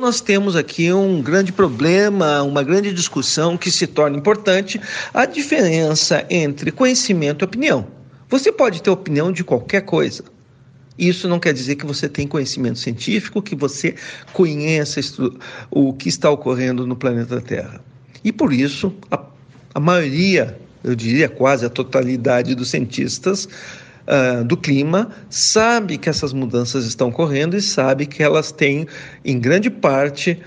[0.00, 4.80] Nós temos aqui um grande problema, uma grande discussão que se torna importante
[5.12, 7.86] a diferença entre conhecimento e opinião.
[8.30, 10.24] Você pode ter opinião de qualquer coisa.
[10.98, 13.94] Isso não quer dizer que você tem conhecimento científico, que você
[14.32, 14.98] conheça
[15.70, 17.84] o que está ocorrendo no planeta Terra.
[18.24, 19.22] E por isso, a,
[19.74, 23.46] a maioria, eu diria quase a totalidade dos cientistas,
[24.06, 28.86] uh, do clima sabe que essas mudanças estão ocorrendo e sabe que elas têm,
[29.24, 30.40] em grande parte,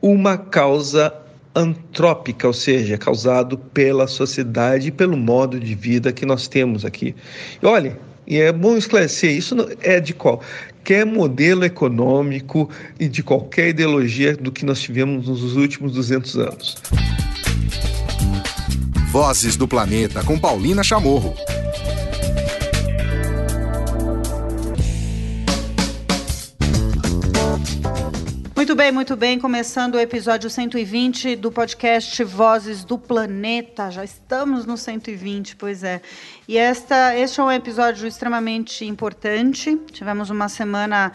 [0.00, 1.12] uma causa
[1.54, 7.14] antrópica, ou seja, causado pela sociedade e pelo modo de vida que nós temos aqui.
[7.62, 12.68] E olha, e é bom esclarecer, isso é de qualquer modelo econômico
[12.98, 16.76] e de qualquer ideologia do que nós tivemos nos últimos 200 anos.
[19.10, 21.34] Vozes do Planeta com Paulina Chamorro.
[28.64, 29.38] Muito bem, muito bem.
[29.38, 33.90] Começando o episódio 120 do podcast Vozes do Planeta.
[33.90, 36.00] Já estamos no 120, pois é.
[36.48, 39.78] E esta, este é um episódio extremamente importante.
[39.92, 41.12] Tivemos uma semana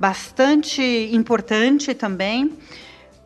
[0.00, 0.80] bastante
[1.12, 2.56] importante também.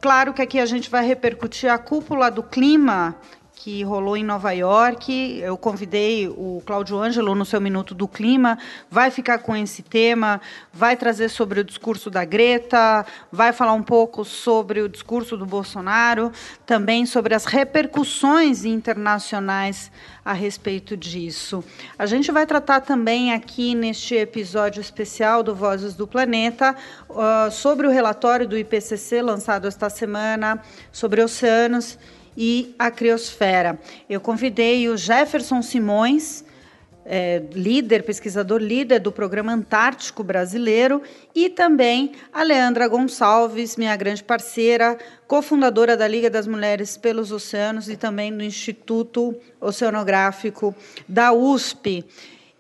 [0.01, 3.15] Claro que aqui a gente vai repercutir a cúpula do clima
[3.63, 5.39] que rolou em Nova York.
[5.39, 8.59] Eu convidei o Cláudio Ângelo no seu Minuto do Clima,
[8.91, 10.41] vai ficar com esse tema,
[10.73, 15.45] vai trazer sobre o discurso da Greta, vai falar um pouco sobre o discurso do
[15.45, 16.33] Bolsonaro,
[16.65, 19.93] também sobre as repercussões internacionais
[20.25, 21.63] a respeito disso.
[21.99, 26.75] A gente vai tratar também aqui neste episódio especial do Vozes do Planeta
[27.11, 31.99] uh, sobre o relatório do IPCC lançado esta semana sobre oceanos
[32.37, 33.79] e a criosfera.
[34.09, 36.45] Eu convidei o Jefferson Simões,
[37.05, 41.03] é, líder, pesquisador líder do Programa Antártico Brasileiro,
[41.35, 47.89] e também a Leandra Gonçalves, minha grande parceira, cofundadora da Liga das Mulheres pelos Oceanos
[47.89, 50.75] e também do Instituto Oceanográfico
[51.09, 52.05] da USP.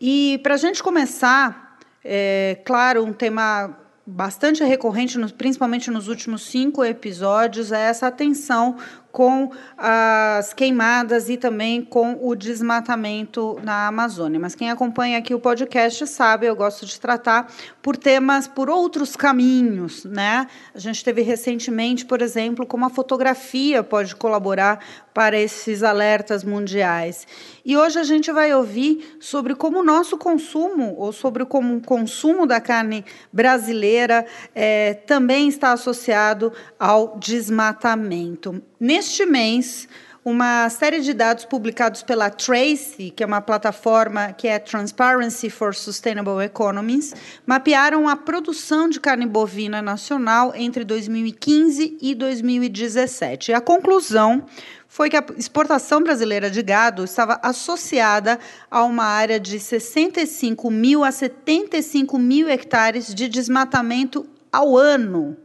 [0.00, 3.76] E para a gente começar, é, claro, um tema
[4.06, 8.76] bastante recorrente, principalmente nos últimos cinco episódios, é essa atenção
[9.12, 14.38] com as queimadas e também com o desmatamento na Amazônia.
[14.38, 19.16] Mas quem acompanha aqui o podcast sabe, eu gosto de tratar por temas, por outros
[19.16, 20.46] caminhos, né?
[20.74, 27.26] A gente teve recentemente, por exemplo, como a fotografia pode colaborar para esses alertas mundiais.
[27.64, 31.80] E hoje a gente vai ouvir sobre como o nosso consumo, ou sobre como o
[31.80, 38.62] consumo da carne brasileira é, também está associado ao desmatamento.
[38.78, 39.88] Neste mês,
[40.24, 45.74] uma série de dados publicados pela Tracy, que é uma plataforma que é Transparency for
[45.74, 47.14] Sustainable Economies,
[47.46, 53.50] mapearam a produção de carne bovina nacional entre 2015 e 2017.
[53.50, 54.44] E a conclusão
[54.86, 58.38] foi que a exportação brasileira de gado estava associada
[58.70, 65.36] a uma área de 65 mil a 75 mil hectares de desmatamento ao ano.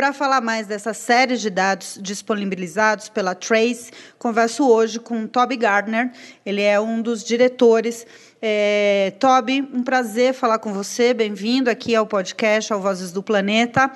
[0.00, 6.10] Para falar mais dessa série de dados disponibilizados pela Trace, converso hoje com Toby Gardner.
[6.44, 8.06] Ele é um dos diretores.
[8.40, 11.12] É, Toby, um prazer falar com você.
[11.12, 13.92] Bem-vindo aqui ao podcast, ao Vozes do Planeta.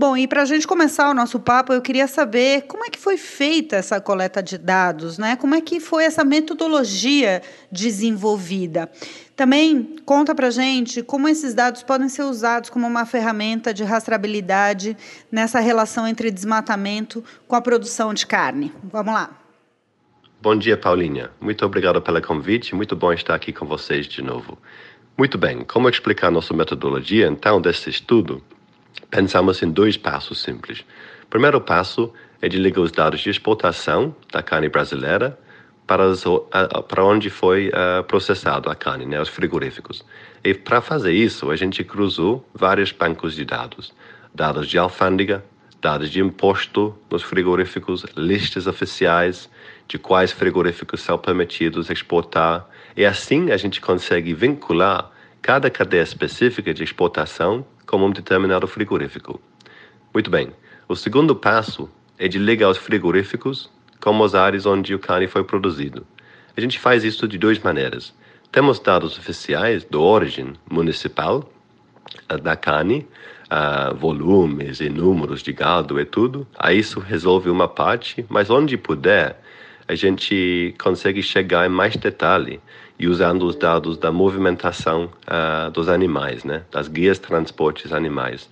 [0.00, 3.00] Bom, e para a gente começar o nosso papo, eu queria saber como é que
[3.00, 5.34] foi feita essa coleta de dados, né?
[5.34, 7.42] Como é que foi essa metodologia
[7.72, 8.88] desenvolvida?
[9.34, 14.96] Também conta para gente como esses dados podem ser usados como uma ferramenta de rastreabilidade
[15.32, 18.72] nessa relação entre desmatamento com a produção de carne.
[18.84, 19.36] Vamos lá.
[20.40, 21.32] Bom dia, Paulinha.
[21.40, 22.72] Muito obrigado pelo convite.
[22.72, 24.58] Muito bom estar aqui com vocês de novo.
[25.16, 28.40] Muito bem, como explicar nossa metodologia, então, desse estudo?
[29.10, 30.84] Pensamos em dois passos simples.
[31.24, 35.38] O primeiro passo é de ligar os dados de exportação da carne brasileira
[35.86, 36.22] para, os,
[36.88, 40.04] para onde foi uh, processado a carne, né, os frigoríficos.
[40.44, 43.92] E para fazer isso, a gente cruzou vários bancos de dados.
[44.34, 45.42] Dados de alfândega,
[45.80, 49.48] dados de imposto nos frigoríficos, listas oficiais
[49.88, 52.68] de quais frigoríficos são permitidos exportar.
[52.94, 55.10] E assim a gente consegue vincular
[55.40, 59.40] cada cadeia específica de exportação como um determinado frigorífico.
[60.12, 60.52] Muito bem.
[60.86, 61.88] O segundo passo
[62.18, 66.06] é de ligar os frigoríficos com as áreas onde o carne foi produzido.
[66.54, 68.14] A gente faz isso de duas maneiras.
[68.52, 71.50] Temos dados oficiais do origem municipal
[72.28, 73.06] eh, da carne,
[73.50, 76.46] uh, volumes e números de gado e tudo.
[76.58, 79.40] Aí isso resolve uma parte, mas onde puder,
[79.86, 82.60] a gente consegue chegar em mais detalhe
[82.98, 88.50] e usando os dados da movimentação uh, dos animais, né, das guias transportes animais.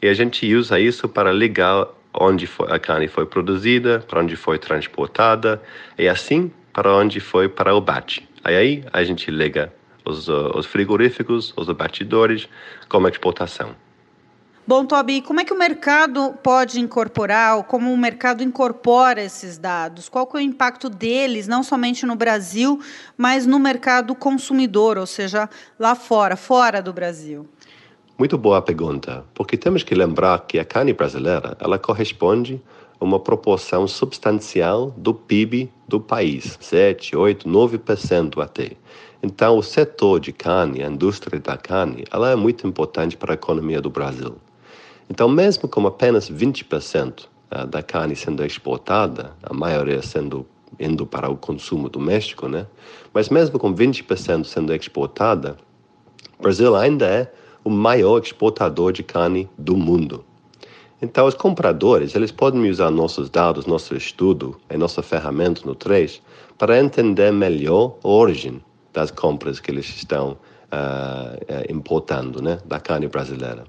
[0.00, 4.36] E a gente usa isso para ligar onde foi, a carne foi produzida, para onde
[4.36, 5.60] foi transportada,
[5.98, 8.28] e assim para onde foi para o bate.
[8.42, 9.72] Aí a gente liga
[10.04, 12.48] os, uh, os frigoríficos, os abatidores,
[12.88, 13.74] como exportação.
[14.70, 19.58] Bom, Toby, como é que o mercado pode incorporar, ou como o mercado incorpora esses
[19.58, 20.08] dados?
[20.08, 22.78] Qual é o impacto deles, não somente no Brasil,
[23.18, 27.48] mas no mercado consumidor, ou seja, lá fora, fora do Brasil?
[28.16, 32.62] Muito boa pergunta, porque temos que lembrar que a carne brasileira ela corresponde
[33.00, 38.70] a uma proporção substancial do PIB do país, 7, 8, 9% até.
[39.20, 43.34] Então, o setor de carne, a indústria da carne, ela é muito importante para a
[43.34, 44.36] economia do Brasil.
[45.10, 50.46] Então, mesmo com apenas 20% ah, da carne sendo exportada, a maioria sendo
[50.78, 52.64] indo para o consumo doméstico, né?
[53.12, 55.56] Mas mesmo com 20% sendo exportada,
[56.38, 57.32] o Brasil ainda é
[57.64, 60.24] o maior exportador de carne do mundo.
[61.02, 66.22] Então, os compradores, eles podem usar nossos dados, nosso estudo e nossa ferramenta no 3
[66.56, 68.62] para entender melhor a origem
[68.92, 70.38] das compras que eles estão
[70.70, 73.64] uh, importando né, da carne brasileira.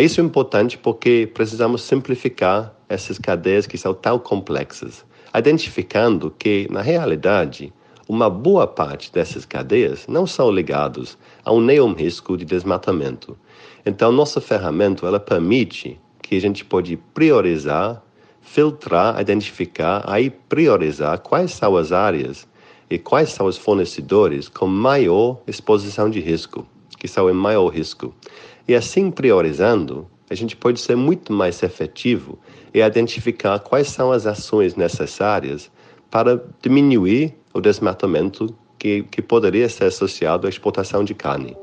[0.00, 6.82] Isso é importante porque precisamos simplificar essas cadeias que são tão complexas, identificando que, na
[6.82, 7.72] realidade,
[8.08, 13.38] uma boa parte dessas cadeias não são ligados a um nenhum risco de desmatamento.
[13.86, 18.02] Então, nossa ferramenta ela permite que a gente pode priorizar,
[18.40, 22.48] filtrar, identificar, aí priorizar quais são as áreas
[22.90, 26.66] e quais são os fornecedores com maior exposição de risco,
[26.98, 28.12] que são em maior risco.
[28.66, 32.38] E assim priorizando, a gente pode ser muito mais efetivo
[32.72, 35.70] e identificar quais são as ações necessárias
[36.10, 41.56] para diminuir o desmatamento que, que poderia ser associado à exportação de carne.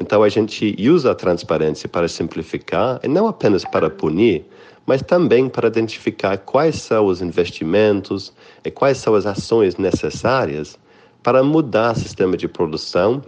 [0.00, 4.44] Então a gente usa a transparência para simplificar e não apenas para punir,
[4.86, 8.32] mas também para identificar quais são os investimentos
[8.64, 10.78] e quais são as ações necessárias
[11.22, 13.22] para mudar o sistema de produção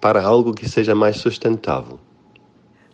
[0.00, 1.98] para algo que seja mais sustentável.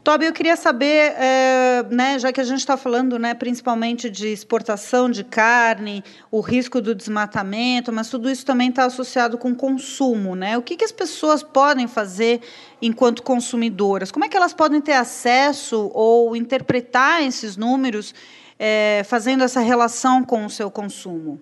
[0.04, 4.28] Toby, eu queria saber, é, né, já que a gente está falando né, principalmente de
[4.28, 10.36] exportação de carne, o risco do desmatamento, mas tudo isso também está associado com consumo.
[10.36, 10.58] Né?
[10.58, 12.42] O que, que as pessoas podem fazer
[12.82, 14.10] enquanto consumidoras?
[14.10, 18.14] Como é que elas podem ter acesso ou interpretar esses números
[18.58, 21.40] é, fazendo essa relação com o seu consumo?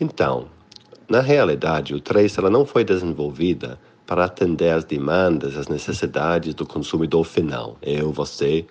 [0.00, 0.48] Então,
[1.08, 6.64] na realidade, o Trace ela não foi desenvolvida para atender às demandas, às necessidades do
[6.64, 8.64] consumidor final, eu, você.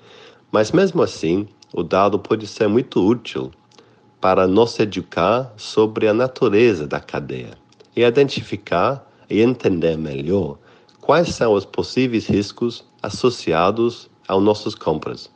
[0.51, 3.51] Mas mesmo assim, o dado pode ser muito útil
[4.21, 7.51] para nos educar sobre a natureza da cadeia
[7.95, 10.57] e identificar e entender melhor
[11.01, 15.29] quais são os possíveis riscos associados às nossas compras.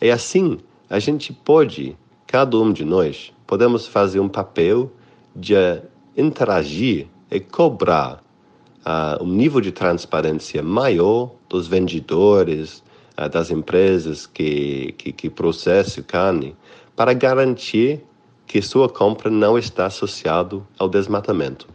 [0.00, 0.58] E assim,
[0.88, 1.96] a gente pode,
[2.26, 4.92] cada um de nós, podemos fazer um papel
[5.34, 5.54] de
[6.16, 8.22] interagir e cobrar
[8.84, 12.82] uh, um nível de transparência maior dos vendedores,
[13.18, 16.56] uh, das empresas que, que, que processam carne,
[16.96, 18.02] para garantir
[18.46, 21.68] que sua compra não está associada ao desmatamento.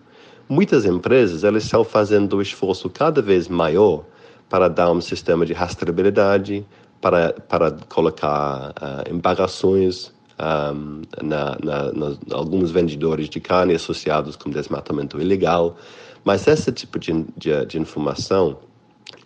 [0.50, 4.04] Muitas empresas elas estão fazendo um esforço cada vez maior
[4.50, 6.66] para dar um sistema de rastreabilidade,
[7.00, 14.50] para, para colocar uh, embagações um, na, na, na, alguns vendedores de carne associados com
[14.50, 15.78] desmatamento ilegal.
[16.24, 18.58] Mas esse tipo de, de, de informação,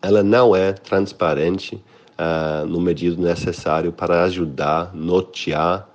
[0.02, 1.76] ela não é transparente
[2.18, 5.88] uh, no medida necessário para ajudar, notear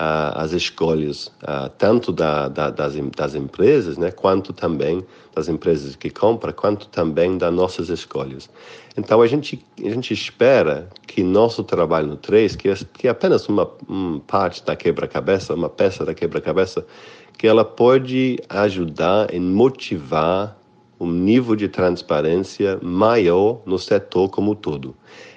[0.00, 5.94] uh, as escolhas, uh, tanto da, da, das, das empresas, né, quanto também das empresas
[5.94, 8.48] que compram, quanto também das nossas escolhas.
[8.96, 13.10] Então, a gente, a gente espera que nosso trabalho no 3, que é, que é
[13.10, 13.70] apenas uma
[14.26, 16.84] parte da quebra-cabeça, uma peça da quebra-cabeça,
[17.36, 20.56] que ela pode ajudar em motivar
[20.98, 24.94] um nível de transparência maior no setor como um todo.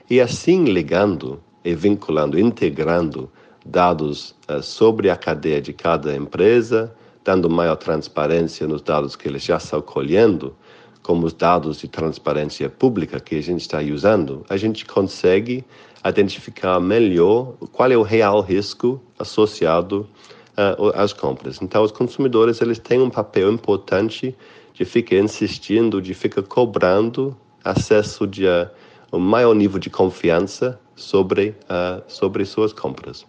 [0.10, 3.32] E assim ligando e vinculando, integrando
[3.66, 9.44] dados uh, sobre a cadeia de cada empresa, dando maior transparência nos dados que eles
[9.44, 10.54] já estão colhendo,
[11.02, 15.64] como os dados de transparência pública que a gente está usando, a gente consegue
[16.06, 20.08] identificar melhor qual é o real risco associado
[20.58, 21.62] uh, às compras.
[21.62, 24.36] Então, os consumidores eles têm um papel importante
[24.74, 28.70] de ficar insistindo, de ficar cobrando acesso de uh,
[29.12, 33.26] um maior nível de confiança sobre, uh, sobre suas compras.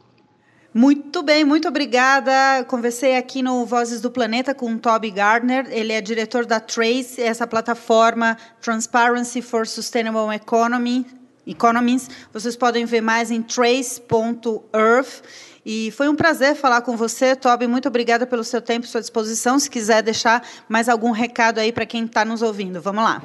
[0.76, 2.64] Muito bem, muito obrigada.
[2.64, 5.68] Conversei aqui no Vozes do Planeta com o Toby Gardner.
[5.70, 11.06] Ele é diretor da Trace, essa plataforma Transparency for Sustainable Economy,
[11.46, 12.10] Economies.
[12.32, 15.22] Vocês podem ver mais em trace.earth.
[15.64, 17.66] E foi um prazer falar com você, Toby.
[17.66, 19.58] Muito obrigada pelo seu tempo sua disposição.
[19.58, 23.22] Se quiser deixar mais algum recado aí para quem está nos ouvindo, vamos lá.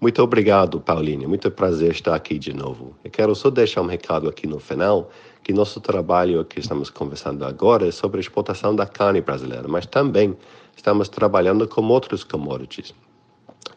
[0.00, 1.28] Muito obrigado, Paulinha.
[1.28, 2.96] Muito prazer estar aqui de novo.
[3.04, 5.10] Eu quero só deixar um recado aqui no final,
[5.42, 9.86] que nosso trabalho que estamos conversando agora é sobre a exportação da carne brasileira, mas
[9.86, 10.36] também
[10.76, 12.92] estamos trabalhando com outros commodities,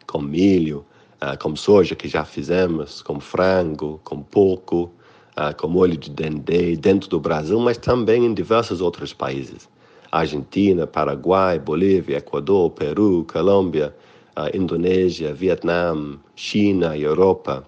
[0.07, 0.85] com milho,
[1.21, 4.91] uh, com soja que já fizemos, com frango, com porco,
[5.37, 9.69] uh, com óleo de dendê dentro do Brasil, mas também em diversos outros países.
[10.11, 13.95] Argentina, Paraguai, Bolívia, Equador, Peru, Colômbia,
[14.37, 17.65] uh, Indonésia, Vietnã, China Europa.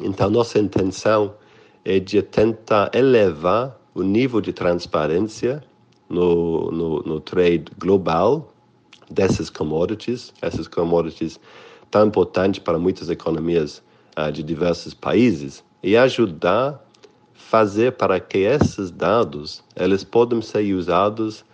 [0.00, 1.34] Então, nossa intenção
[1.84, 5.62] é de tentar elevar o nível de transparência
[6.08, 8.52] no, no, no trade global
[9.10, 11.40] dessas commodities, essas commodities
[11.90, 13.82] tão importantes para muitas economias
[14.16, 16.80] uh, de diversos países, e ajudar
[17.48, 21.44] fazer para que esses dados eles podem ser usados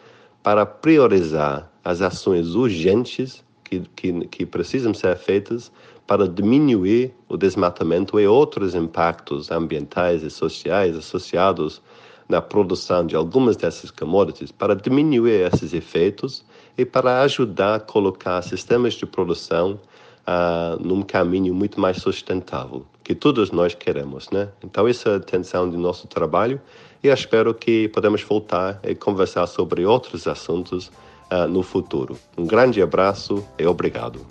[0.43, 5.73] para priorizar as ações urgentes que, que, que precisam ser feitas
[6.07, 11.83] para diminuir o desmatamento e outros impactos ambientais e sociais associados
[12.29, 16.45] na produção de algumas dessas commodities, para diminuir esses efeitos
[16.77, 19.81] e para ajudar a colocar sistemas de produção
[20.27, 24.49] uh, num caminho muito mais sustentável, que todos nós queremos, né?
[24.65, 26.61] Então, essa é a intenção do nosso trabalho
[27.01, 30.91] e espero que podemos voltar e conversar sobre outros assuntos
[31.31, 32.19] uh, no futuro.
[32.37, 34.27] Um grande abraço e obrigado.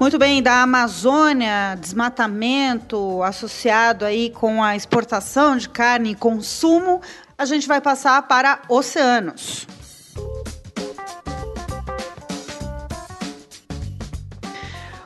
[0.00, 7.00] Muito bem, da Amazônia, desmatamento associado aí com a exportação de carne e consumo,
[7.38, 9.68] a gente vai passar para oceanos.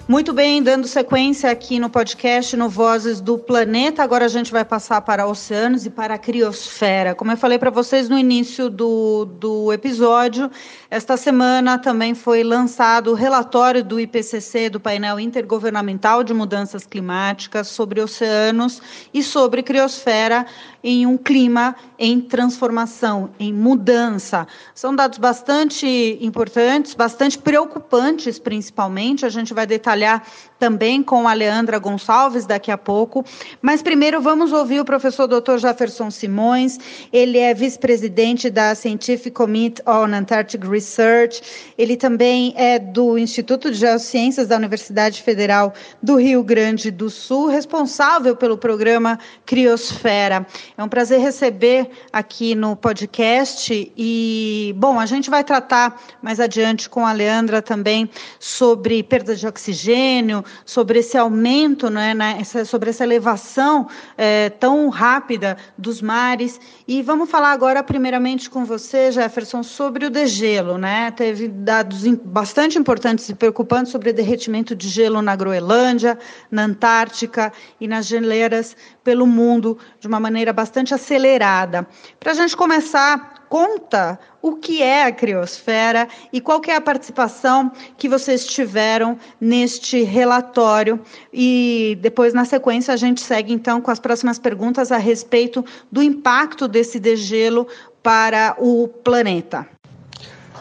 [0.06, 4.02] Muito bem, dando sequência aqui no podcast no Vozes do Planeta.
[4.02, 7.14] Agora a gente vai passar para oceanos e para a criosfera.
[7.14, 10.50] Como eu falei para vocês no início do, do episódio,
[10.90, 17.68] esta semana também foi lançado o relatório do IPCC, do painel intergovernamental de mudanças climáticas,
[17.68, 18.82] sobre oceanos
[19.12, 20.44] e sobre criosfera
[20.84, 24.46] em um clima em transformação, em mudança.
[24.74, 29.24] São dados bastante importantes, bastante preocupantes, principalmente.
[29.24, 30.22] A gente vai detalhar
[30.58, 33.24] também com a Leandra Gonçalves daqui a pouco.
[33.62, 35.58] Mas primeiro vamos ouvir o professor Dr.
[35.58, 36.78] Jefferson Simões.
[37.12, 41.42] Ele é vice-presidente da Scientific Committee on Antarctic Research.
[41.78, 45.72] Ele também é do Instituto de Geociências da Universidade Federal
[46.02, 50.46] do Rio Grande do Sul, responsável pelo programa Criosfera.
[50.76, 56.90] É um prazer receber aqui no podcast e, bom, a gente vai tratar mais adiante
[56.90, 63.04] com a Leandra também sobre perda de oxigênio sobre esse aumento, né, né, sobre essa
[63.04, 63.86] elevação
[64.18, 66.60] é, tão rápida dos mares.
[66.88, 70.76] E vamos falar agora, primeiramente, com você, Jefferson, sobre o degelo.
[70.76, 71.12] Né?
[71.12, 76.18] Teve dados bastante importantes e preocupantes sobre derretimento de gelo na Groenlândia,
[76.50, 80.63] na Antártica e nas geleiras pelo mundo de uma maneira bastante
[80.94, 81.86] acelerada.
[82.18, 87.70] Para a gente começar, conta o que é a criosfera e qual é a participação
[87.96, 91.00] que vocês tiveram neste relatório.
[91.32, 96.02] E depois, na sequência, a gente segue então com as próximas perguntas a respeito do
[96.02, 97.66] impacto desse degelo
[98.02, 99.66] para o planeta.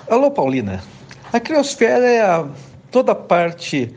[0.10, 0.84] Alô, Paulina.
[1.32, 2.48] A criosfera é a,
[2.92, 3.94] toda a parte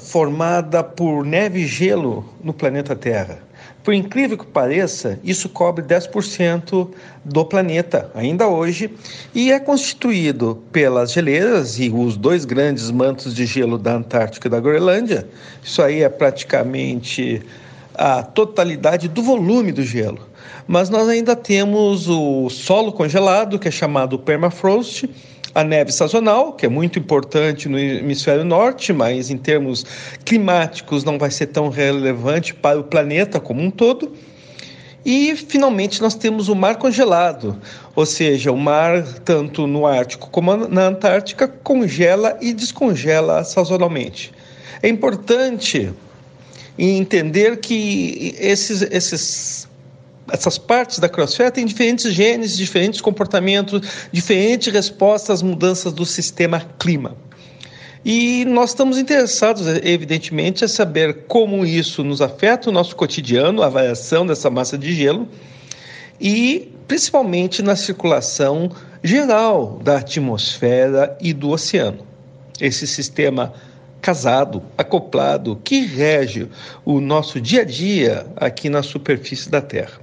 [0.00, 3.38] formada por neve e gelo no planeta Terra.
[3.82, 6.90] Por incrível que pareça, isso cobre 10%
[7.24, 8.90] do planeta ainda hoje
[9.34, 14.50] e é constituído pelas geleiras e os dois grandes mantos de gelo da Antártica e
[14.50, 15.26] da Groenlândia.
[15.64, 17.42] Isso aí é praticamente
[17.94, 20.28] a totalidade do volume do gelo.
[20.66, 25.08] Mas nós ainda temos o solo congelado, que é chamado permafrost,
[25.54, 29.84] a neve sazonal, que é muito importante no hemisfério norte, mas em termos
[30.24, 34.12] climáticos não vai ser tão relevante para o planeta como um todo.
[35.04, 37.58] E finalmente nós temos o mar congelado,
[37.96, 44.32] ou seja, o mar, tanto no Ártico como na Antártica, congela e descongela sazonalmente.
[44.82, 45.90] É importante
[46.78, 49.59] entender que esses, esses
[50.32, 56.60] essas partes da criosfera têm diferentes genes, diferentes comportamentos, diferentes respostas às mudanças do sistema
[56.78, 57.16] clima.
[58.04, 63.68] E nós estamos interessados, evidentemente, a saber como isso nos afeta o nosso cotidiano, a
[63.68, 65.28] variação dessa massa de gelo
[66.18, 68.70] e principalmente na circulação
[69.02, 72.06] geral da atmosfera e do oceano.
[72.58, 73.54] esse sistema
[74.00, 76.48] casado, acoplado, que rege
[76.84, 79.99] o nosso dia a dia aqui na superfície da Terra.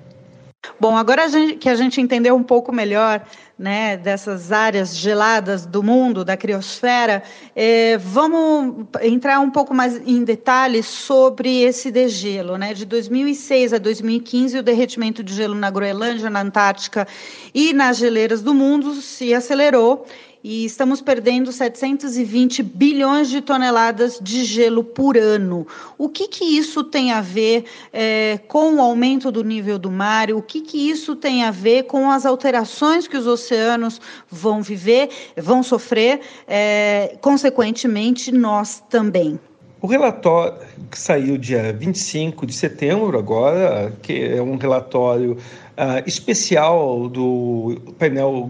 [0.79, 3.25] Bom, agora a gente, que a gente entendeu um pouco melhor
[3.57, 7.24] né, dessas áreas geladas do mundo, da criosfera,
[7.55, 12.57] eh, vamos entrar um pouco mais em detalhes sobre esse degelo.
[12.57, 12.74] Né?
[12.74, 17.07] De 2006 a 2015, o derretimento de gelo na Groenlândia, na Antártica
[17.53, 20.05] e nas geleiras do mundo se acelerou
[20.50, 25.68] e estamos perdendo 720 bilhões de toneladas de gelo por ano.
[25.98, 30.32] O que, que isso tem a ver é, com o aumento do nível do mar?
[30.32, 34.00] O que, que isso tem a ver com as alterações que os oceanos
[34.32, 39.38] vão viver, vão sofrer, é, consequentemente, nós também?
[39.82, 40.58] O relatório
[40.89, 45.38] que saiu dia 25 de setembro, agora, que é um relatório
[45.77, 48.50] uh, especial do painel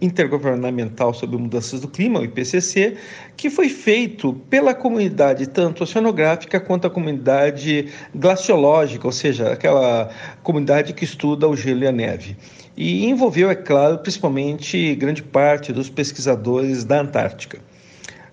[0.00, 2.96] intergovernamental sobre mudanças do clima, o IPCC,
[3.36, 10.10] que foi feito pela comunidade tanto oceanográfica quanto a comunidade glaciológica, ou seja, aquela
[10.42, 12.36] comunidade que estuda o gelo e a neve.
[12.76, 17.58] E envolveu, é claro, principalmente grande parte dos pesquisadores da Antártica.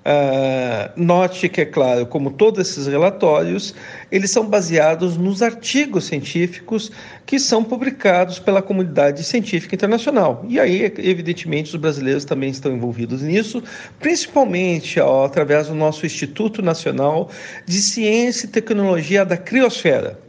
[0.10, 3.76] Uh, note que, é claro, como todos esses relatórios,
[4.12, 6.92] eles são baseados nos artigos científicos
[7.28, 10.44] que são publicados pela comunidade científica internacional.
[10.50, 13.62] E aí, evidentemente, os brasileiros também estão envolvidos nisso,
[14.00, 17.30] principalmente ó, através do nosso Instituto Nacional
[17.68, 20.20] de Ciência e Tecnologia da Criosfera,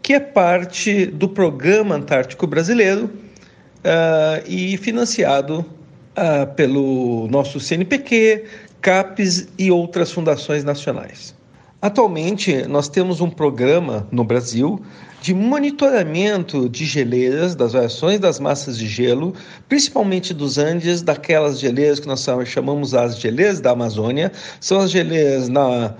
[0.00, 3.10] que é parte do Programa Antártico Brasileiro
[3.84, 5.66] uh, e financiado
[6.16, 8.44] uh, pelo nosso CNPq,
[8.82, 11.34] CAPES e outras fundações nacionais.
[11.80, 14.80] Atualmente, nós temos um programa no Brasil
[15.20, 19.34] de monitoramento de geleiras, das variações das massas de gelo,
[19.68, 25.48] principalmente dos Andes, daquelas geleiras que nós chamamos as geleiras da Amazônia, são as geleiras
[25.48, 25.94] na,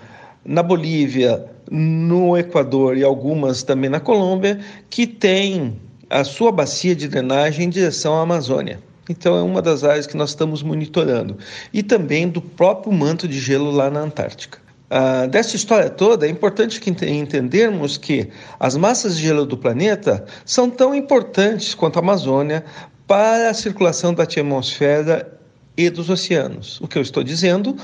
[0.45, 4.59] na Bolívia, no Equador e algumas também na Colômbia,
[4.91, 8.81] que têm a sua bacia de drenagem em direção à Amazônia.
[9.13, 11.37] Então, é uma das áreas que nós estamos monitorando.
[11.71, 14.59] E também do próprio manto de gelo lá na Antártica.
[14.91, 20.25] Uh, dessa história toda, é importante que entendermos que as massas de gelo do planeta
[20.47, 22.65] são tão importantes quanto a Amazônia
[23.07, 25.39] para a circulação da atmosfera
[25.77, 26.81] e dos oceanos.
[26.81, 27.77] O que eu estou dizendo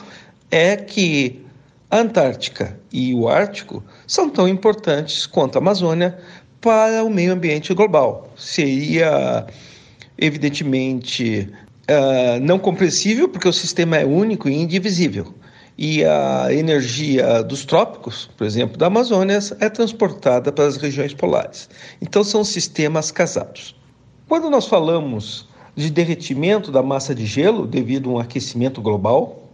[0.51, 1.45] é que
[1.91, 6.19] a Antártica e o Ártico são tão importantes quanto a Amazônia
[6.61, 8.33] para o meio ambiente global.
[8.37, 9.47] Seria
[10.19, 11.49] evidentemente,
[11.89, 15.33] uh, não compreensível, porque o sistema é único e indivisível.
[15.77, 21.71] E a energia dos trópicos, por exemplo, da Amazônia, é transportada para as regiões polares.
[22.03, 23.77] Então, são sistemas casados.
[24.29, 29.49] Quando nós falamos de derretimento da massa de gelo devido a um aquecimento global,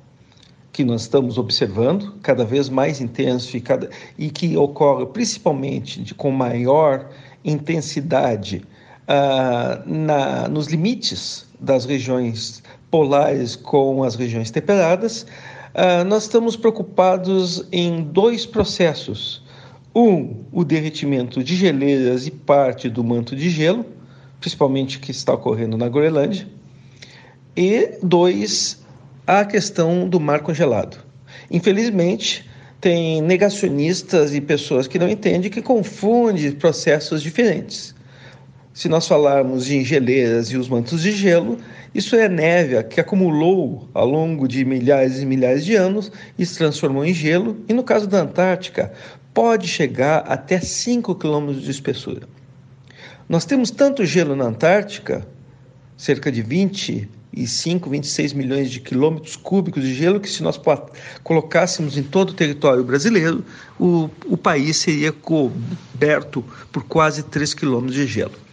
[0.72, 6.14] que nós estamos observando, cada vez mais intenso e, cada, e que ocorre principalmente de,
[6.14, 7.10] com maior
[7.44, 8.64] intensidade
[9.06, 15.26] ah, na, nos limites das regiões polares com as regiões temperadas,
[15.74, 19.42] ah, nós estamos preocupados em dois processos.
[19.94, 23.86] Um, o derretimento de geleiras e parte do manto de gelo,
[24.40, 26.48] principalmente que está ocorrendo na Groenlândia.
[27.56, 28.84] E dois,
[29.26, 30.98] a questão do mar congelado.
[31.50, 32.44] Infelizmente,
[32.80, 37.94] tem negacionistas e pessoas que não entendem que confundem processos diferentes.
[38.74, 41.58] Se nós falarmos de geleiras e os mantos de gelo,
[41.94, 46.58] isso é neve que acumulou ao longo de milhares e milhares de anos e se
[46.58, 48.92] transformou em gelo, e no caso da Antártica,
[49.32, 52.28] pode chegar até 5 quilômetros de espessura.
[53.28, 55.24] Nós temos tanto gelo na Antártica,
[55.96, 60.60] cerca de 25, 26 milhões de quilômetros cúbicos de gelo, que se nós
[61.22, 63.44] colocássemos em todo o território brasileiro,
[63.78, 68.43] o, o país seria coberto por quase 3 quilômetros de gelo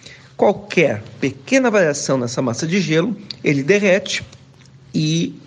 [0.41, 4.25] qualquer pequena variação nessa massa de gelo, ele derrete
[4.91, 5.39] e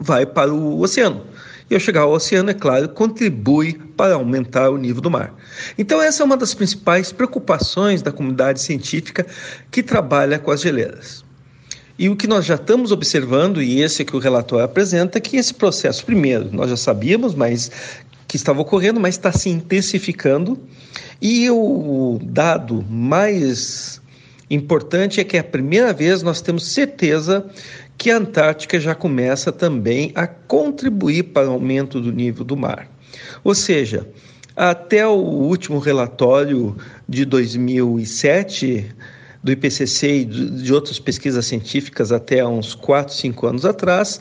[0.00, 1.22] vai para o oceano.
[1.68, 5.34] E ao chegar ao oceano, é claro, contribui para aumentar o nível do mar.
[5.76, 9.26] Então, essa é uma das principais preocupações da comunidade científica
[9.70, 11.22] que trabalha com as geleiras.
[11.98, 15.20] E o que nós já estamos observando, e esse é que o relatório apresenta, é
[15.20, 17.70] que esse processo, primeiro, nós já sabíamos, mas
[18.26, 20.58] que estava ocorrendo, mas está se intensificando.
[21.20, 24.00] E o dado mais
[24.50, 27.46] Importante é que é a primeira vez nós temos certeza
[27.98, 32.88] que a Antártica já começa também a contribuir para o aumento do nível do mar.
[33.44, 34.08] Ou seja,
[34.56, 36.76] até o último relatório
[37.08, 38.86] de 2007
[39.42, 44.20] do IPCC e de outras pesquisas científicas até uns 4, 5 anos atrás,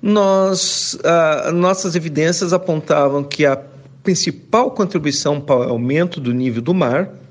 [0.00, 3.56] nós, ah, nossas evidências apontavam que a
[4.02, 7.21] principal contribuição para o aumento do nível do mar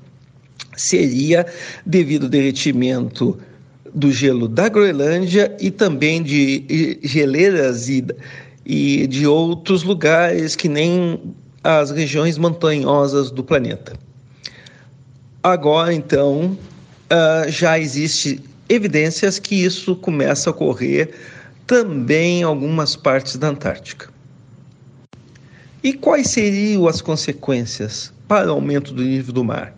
[0.76, 1.46] seria
[1.84, 3.38] devido ao derretimento
[3.94, 8.04] do gelo da Groenlândia e também de geleiras e,
[8.64, 11.20] e de outros lugares que nem
[11.62, 13.92] as regiões montanhosas do planeta.
[15.42, 16.56] Agora, então,
[17.10, 21.10] uh, já existe evidências que isso começa a ocorrer
[21.66, 24.10] também em algumas partes da Antártica.
[25.82, 29.74] E quais seriam as consequências para o aumento do nível do mar?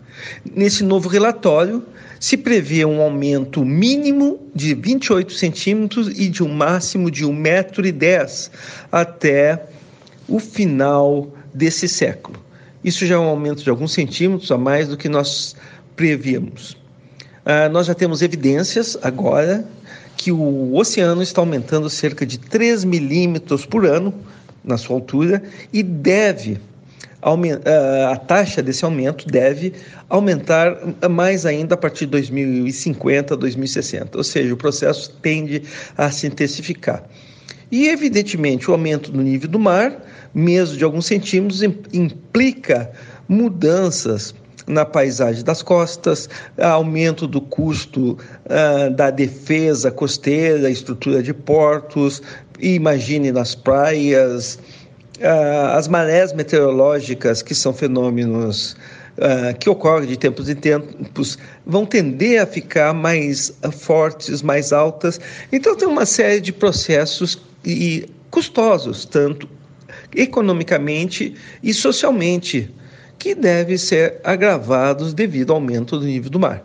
[0.53, 1.83] Nesse novo relatório,
[2.19, 7.85] se prevê um aumento mínimo de 28 centímetros e de um máximo de 1,10 metro
[7.85, 8.51] e dez
[8.91, 9.65] até
[10.27, 12.37] o final desse século.
[12.83, 15.55] Isso já é um aumento de alguns centímetros a mais do que nós
[15.95, 16.77] prevíamos.
[17.45, 19.67] Ah, nós já temos evidências agora
[20.17, 24.13] que o oceano está aumentando cerca de 3 milímetros por ano
[24.63, 26.59] na sua altura e deve
[28.11, 29.73] a taxa desse aumento deve
[30.07, 30.77] aumentar
[31.09, 35.63] mais ainda a partir de 2050, 2060, ou seja, o processo tende
[35.97, 37.03] a se intensificar.
[37.71, 42.91] E, evidentemente, o aumento do nível do mar, mesmo de alguns centímetros, implica
[43.27, 44.35] mudanças
[44.67, 52.21] na paisagem das costas, aumento do custo uh, da defesa costeira, estrutura de portos,
[52.59, 54.59] imagine nas praias,
[55.73, 58.75] as marés meteorológicas, que são fenômenos
[59.17, 65.21] Uh, que ocorrem de tempos em tempos vão tender a ficar mais fortes, mais altas.
[65.53, 69.47] Então, tem uma série de processos e custosos, tanto
[70.13, 72.69] economicamente e socialmente,
[73.17, 76.61] que devem ser agravados devido ao aumento do nível do mar.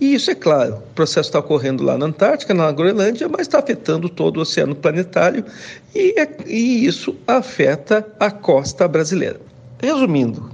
[0.00, 3.58] E isso é claro, o processo está ocorrendo lá na Antártica, na Groenlândia, mas está
[3.58, 5.44] afetando todo o oceano planetário
[5.92, 9.40] e, é, e isso afeta a costa brasileira.
[9.80, 10.50] Resumindo,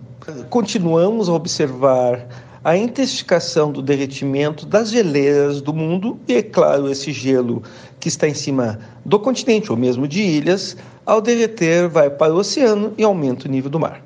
[0.48, 2.26] continuamos a observar
[2.64, 7.62] a intensificação do derretimento das geleiras do mundo e, é claro, esse gelo
[8.00, 12.38] que está em cima do continente ou mesmo de ilhas, ao derreter, vai para o
[12.38, 14.03] oceano e aumenta o nível do mar.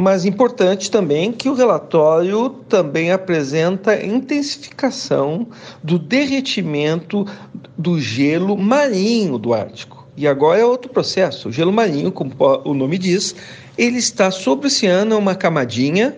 [0.00, 5.48] Mas importante também que o relatório também apresenta intensificação
[5.82, 7.26] do derretimento
[7.76, 10.06] do gelo marinho do Ártico.
[10.16, 11.48] E agora é outro processo.
[11.48, 12.32] O gelo marinho, como
[12.64, 13.34] o nome diz,
[13.76, 16.16] ele está sobre o oceano, uma camadinha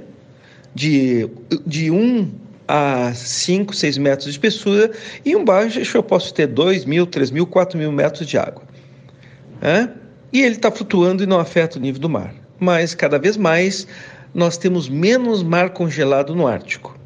[0.74, 1.30] de,
[1.66, 2.30] de 1
[2.68, 4.90] a 5, 6 metros de espessura
[5.24, 8.62] e embaixo eu posso ter 2 mil, 3 mil, 4 mil metros de água.
[9.62, 9.88] É?
[10.30, 13.86] E ele está flutuando e não afeta o nível do mar mas cada vez mais
[14.34, 17.00] nós temos menos mar congelado no Ártico.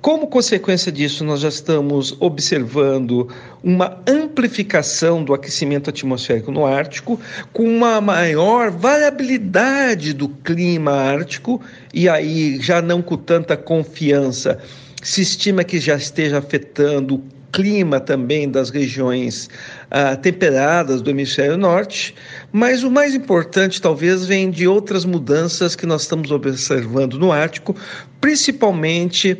[0.00, 3.28] Como consequência disso, nós já estamos observando
[3.60, 7.18] uma amplificação do aquecimento atmosférico no Ártico,
[7.52, 11.60] com uma maior variabilidade do clima ártico,
[11.92, 14.60] e aí já não com tanta confiança,
[15.02, 17.18] se estima que já esteja afetando o
[17.52, 19.48] clima também das regiões
[19.90, 22.14] ah, temperadas do hemisfério norte,
[22.52, 27.74] mas o mais importante talvez vem de outras mudanças que nós estamos observando no Ártico,
[28.20, 29.38] principalmente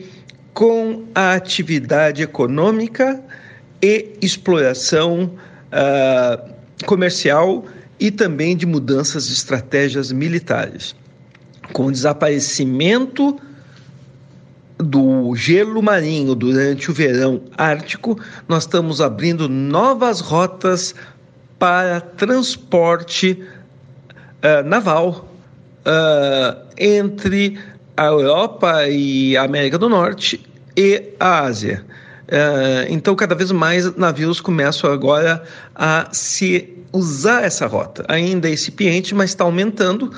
[0.54, 3.22] com a atividade econômica
[3.82, 5.32] e exploração
[5.70, 6.42] ah,
[6.86, 7.64] comercial
[7.98, 10.94] e também de mudanças de estratégias militares.
[11.72, 13.38] Com o desaparecimento
[14.78, 20.94] do gelo marinho durante o verão ártico, nós estamos abrindo novas rotas
[21.58, 23.42] para transporte
[24.42, 25.28] uh, naval
[25.86, 27.58] uh, entre
[27.96, 30.44] a Europa e a América do Norte
[30.76, 31.84] e a Ásia.
[32.26, 35.42] Uh, então, cada vez mais navios começam agora
[35.74, 38.04] a se usar essa rota.
[38.08, 40.10] Ainda é incipiente, mas está aumentando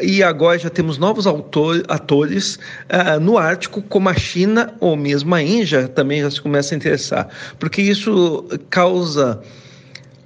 [0.00, 5.34] e agora já temos novos autor, atores uh, no Ártico, como a China ou mesmo
[5.34, 9.40] a Índia também já se começa a interessar, porque isso causa,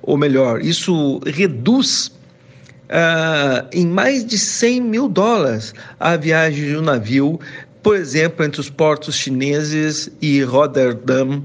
[0.03, 2.09] ou melhor, isso reduz
[2.89, 7.41] uh, em mais de 100 mil dólares a viagem de um navio,
[7.83, 11.43] por exemplo, entre os portos chineses e Rotterdam,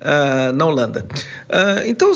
[0.00, 1.06] uh, na Holanda.
[1.86, 2.12] então,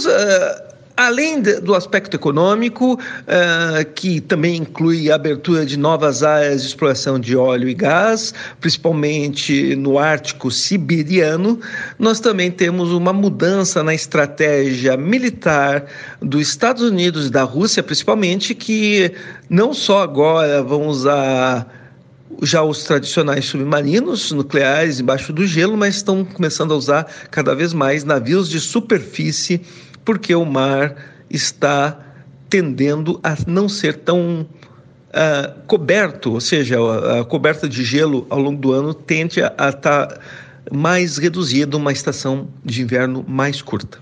[0.96, 7.20] Além do aspecto econômico, uh, que também inclui a abertura de novas áreas de exploração
[7.20, 11.60] de óleo e gás, principalmente no Ártico Siberiano,
[11.98, 15.84] nós também temos uma mudança na estratégia militar
[16.22, 19.12] dos Estados Unidos e da Rússia, principalmente, que
[19.50, 21.70] não só agora vão usar
[22.42, 27.72] já os tradicionais submarinos nucleares embaixo do gelo, mas estão começando a usar cada vez
[27.72, 29.60] mais navios de superfície
[30.06, 30.94] porque o mar
[31.28, 31.98] está
[32.48, 34.46] tendendo a não ser tão
[35.10, 36.76] uh, coberto, ou seja,
[37.20, 40.20] a, coberta de gelo ao longo do ano tende a estar tá
[40.72, 43.98] mais reduzida, uma estação de inverno mais curta.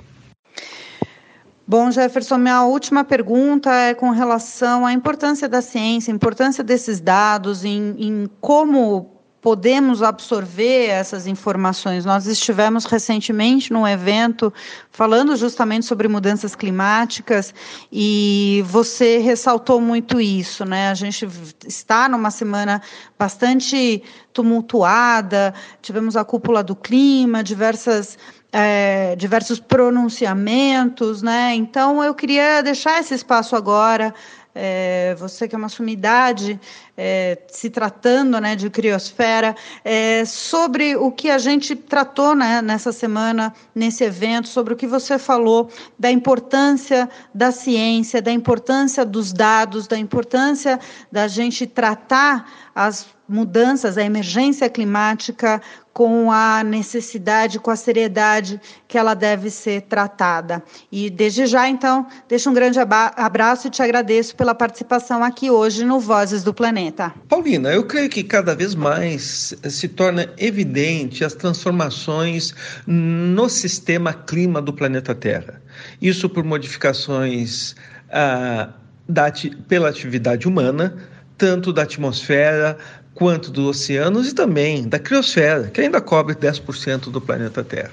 [1.66, 7.64] Bom, Jefferson, minha última pergunta é com relação à importância da ciência, importância desses dados,
[7.64, 9.13] em, em como
[9.44, 12.06] podemos absorver essas informações.
[12.06, 14.50] Nós estivemos recentemente num evento
[14.90, 17.52] falando justamente sobre mudanças climáticas
[17.92, 20.88] e você ressaltou muito isso, né?
[20.88, 21.28] A gente
[21.66, 22.80] está numa semana
[23.18, 24.02] bastante
[24.32, 25.52] tumultuada,
[25.82, 28.16] tivemos a cúpula do clima, diversas
[28.50, 31.54] é, diversos pronunciamentos, né?
[31.54, 34.14] Então eu queria deixar esse espaço agora
[34.54, 36.60] é, você que é uma sumidade,
[36.96, 42.92] é, se tratando né, de criosfera, é, sobre o que a gente tratou né, nessa
[42.92, 49.32] semana, nesse evento, sobre o que você falou da importância da ciência, da importância dos
[49.32, 50.78] dados, da importância
[51.10, 55.60] da gente tratar as mudanças, a emergência climática
[55.94, 60.60] com a necessidade, com a seriedade que ela deve ser tratada.
[60.90, 65.84] E desde já, então, deixo um grande abraço e te agradeço pela participação aqui hoje
[65.84, 67.14] no Vozes do Planeta.
[67.28, 72.52] Paulina, eu creio que cada vez mais se torna evidente as transformações
[72.84, 75.62] no sistema clima do planeta Terra.
[76.02, 77.76] Isso por modificações
[78.10, 78.70] ah,
[79.08, 79.32] da,
[79.68, 80.96] pela atividade humana,
[81.38, 82.78] tanto da atmosfera
[83.14, 87.92] quanto dos oceanos e também da criosfera, que ainda cobre 10% do planeta Terra.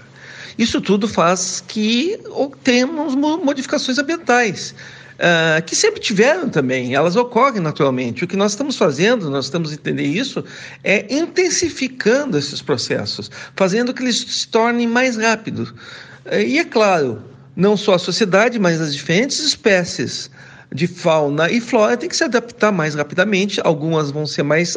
[0.57, 2.19] Isso tudo faz que
[2.63, 4.75] tenhamos modificações ambientais.
[5.21, 8.23] Uh, que sempre tiveram também, elas ocorrem naturalmente.
[8.23, 10.43] O que nós estamos fazendo, nós estamos entender isso,
[10.83, 15.69] é intensificando esses processos, fazendo que eles se tornem mais rápidos.
[15.69, 17.21] Uh, e é claro,
[17.55, 20.31] não só a sociedade, mas as diferentes espécies
[20.73, 24.75] de fauna e flora têm que se adaptar mais rapidamente, algumas vão ser mais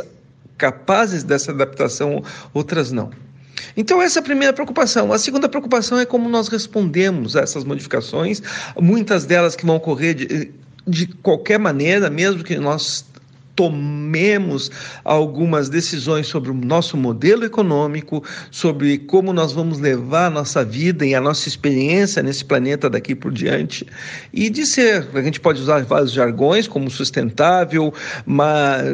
[0.57, 3.11] capazes dessa adaptação, outras não.
[3.77, 5.13] Então, essa é a primeira preocupação.
[5.13, 8.43] A segunda preocupação é como nós respondemos a essas modificações,
[8.81, 10.53] muitas delas que vão ocorrer de,
[10.87, 13.05] de qualquer maneira, mesmo que nós
[13.55, 14.71] tomemos
[15.05, 21.07] algumas decisões sobre o nosso modelo econômico, sobre como nós vamos levar a nossa vida
[21.07, 23.87] e a nossa experiência nesse planeta daqui por diante.
[24.33, 27.93] E de ser, a gente pode usar vários jargões, como sustentável,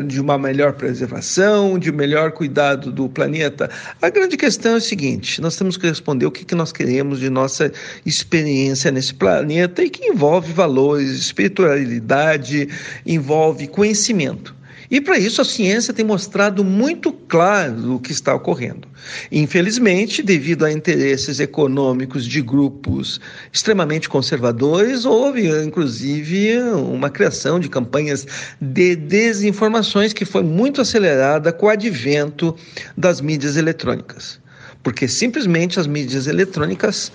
[0.06, 3.70] de uma melhor preservação, de melhor cuidado do planeta.
[4.00, 7.30] A grande questão é o seguinte: nós temos que responder o que nós queremos de
[7.30, 7.72] nossa
[8.04, 12.68] experiência nesse planeta e que envolve valores, espiritualidade,
[13.06, 14.49] envolve conhecimento.
[14.90, 18.88] E para isso a ciência tem mostrado muito claro o que está ocorrendo.
[19.30, 23.20] Infelizmente, devido a interesses econômicos de grupos
[23.52, 28.26] extremamente conservadores, houve inclusive uma criação de campanhas
[28.60, 32.56] de desinformações que foi muito acelerada com o advento
[32.96, 34.40] das mídias eletrônicas.
[34.82, 37.12] Porque simplesmente as mídias eletrônicas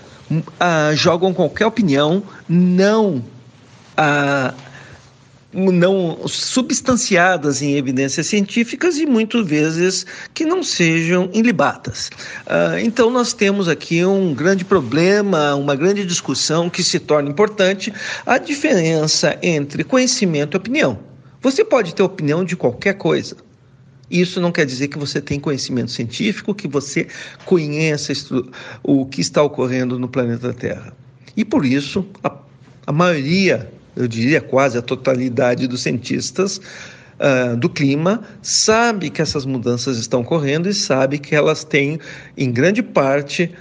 [0.59, 3.23] ah, jogam qualquer opinião, não
[5.55, 12.09] não substanciadas em evidências científicas e muitas vezes que não sejam ilibatas.
[12.45, 17.93] Uh, então nós temos aqui um grande problema, uma grande discussão que se torna importante
[18.25, 20.99] a diferença entre conhecimento e opinião.
[21.41, 23.37] Você pode ter opinião de qualquer coisa.
[24.09, 27.07] Isso não quer dizer que você tem conhecimento científico, que você
[27.45, 28.13] conheça
[28.83, 30.93] o que está ocorrendo no planeta Terra.
[31.35, 32.35] E por isso, a,
[32.85, 36.59] a maioria eu diria quase a totalidade dos cientistas
[37.19, 41.99] uh, do clima, sabe que essas mudanças estão ocorrendo e sabe que elas têm,
[42.37, 43.51] em grande parte,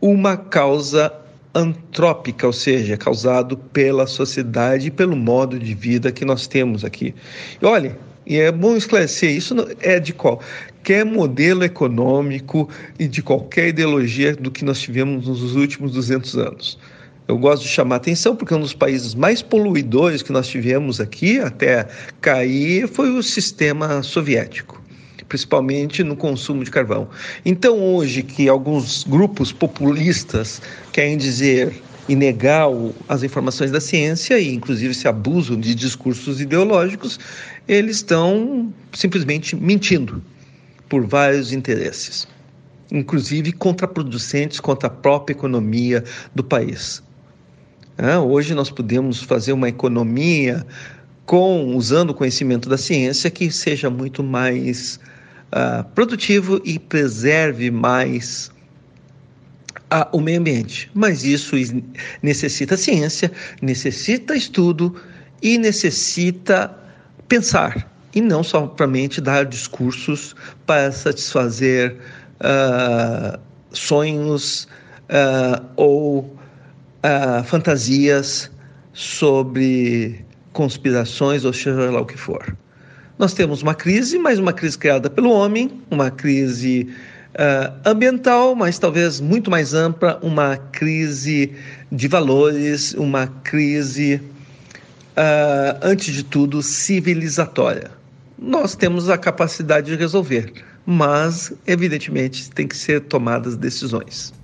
[0.00, 1.12] uma causa
[1.54, 7.14] antrópica, ou seja, causado pela sociedade e pelo modo de vida que nós temos aqui.
[7.62, 13.68] E olha, e é bom esclarecer, isso é de qualquer modelo econômico e de qualquer
[13.68, 16.78] ideologia do que nós tivemos nos últimos 200 anos.
[17.26, 21.40] Eu gosto de chamar atenção porque um dos países mais poluidores que nós tivemos aqui
[21.40, 21.88] até
[22.20, 24.82] cair foi o sistema soviético,
[25.26, 27.08] principalmente no consumo de carvão.
[27.42, 30.60] Então, hoje que alguns grupos populistas
[30.92, 31.72] querem dizer
[32.06, 32.66] e negar
[33.08, 37.18] as informações da ciência e inclusive se abusam de discursos ideológicos,
[37.66, 40.22] eles estão simplesmente mentindo
[40.90, 42.28] por vários interesses,
[42.92, 47.02] inclusive contraproducentes contra a própria economia do país.
[48.26, 50.66] Hoje nós podemos fazer uma economia
[51.24, 54.98] com usando o conhecimento da ciência que seja muito mais
[55.52, 58.50] uh, produtivo e preserve mais
[59.90, 60.90] a, o meio ambiente.
[60.92, 61.54] Mas isso
[62.20, 63.30] necessita ciência,
[63.62, 65.00] necessita estudo
[65.40, 66.76] e necessita
[67.28, 70.34] pensar e não somente dar discursos
[70.66, 71.96] para satisfazer
[72.40, 73.38] uh,
[73.70, 74.66] sonhos
[75.76, 76.33] ou
[77.04, 78.50] uh, fantasias
[78.92, 82.56] sobre conspirações ou seja lá o que for.
[83.18, 86.88] Nós temos uma crise, mas uma crise criada pelo homem, uma crise
[87.34, 91.52] uh, ambiental, mas talvez muito mais ampla, uma crise
[91.92, 94.20] de valores, uma crise,
[95.16, 97.90] uh, antes de tudo, civilizatória.
[98.36, 100.52] Nós temos a capacidade de resolver,
[100.84, 104.34] mas, evidentemente, tem que ser tomadas decisões.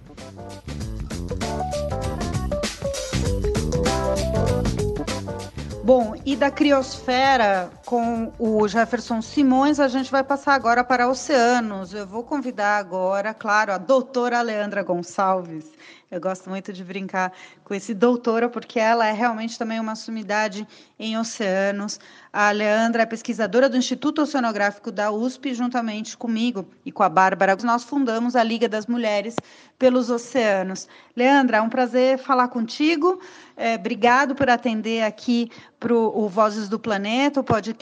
[6.33, 11.93] E da criosfera com o Jefferson Simões, a gente vai passar agora para oceanos.
[11.93, 15.73] Eu vou convidar agora, claro, a doutora Leandra Gonçalves.
[16.11, 20.67] Eu gosto muito de brincar com esse doutora, porque ela é realmente também uma sumidade
[20.99, 22.01] em oceanos.
[22.33, 27.57] A Leandra é pesquisadora do Instituto Oceanográfico da USP, juntamente comigo e com a Bárbara.
[27.63, 29.37] Nós fundamos a Liga das Mulheres
[29.79, 30.89] pelos Oceanos.
[31.17, 33.21] Leandra, é um prazer falar contigo.
[33.57, 35.49] É, obrigado por atender aqui
[35.79, 37.80] para o Vozes do Planeta, o podcast,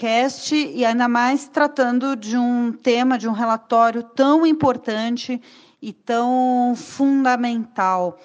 [0.53, 5.41] e ainda mais tratando de um tema, de um relatório tão importante
[5.81, 8.19] e tão fundamental.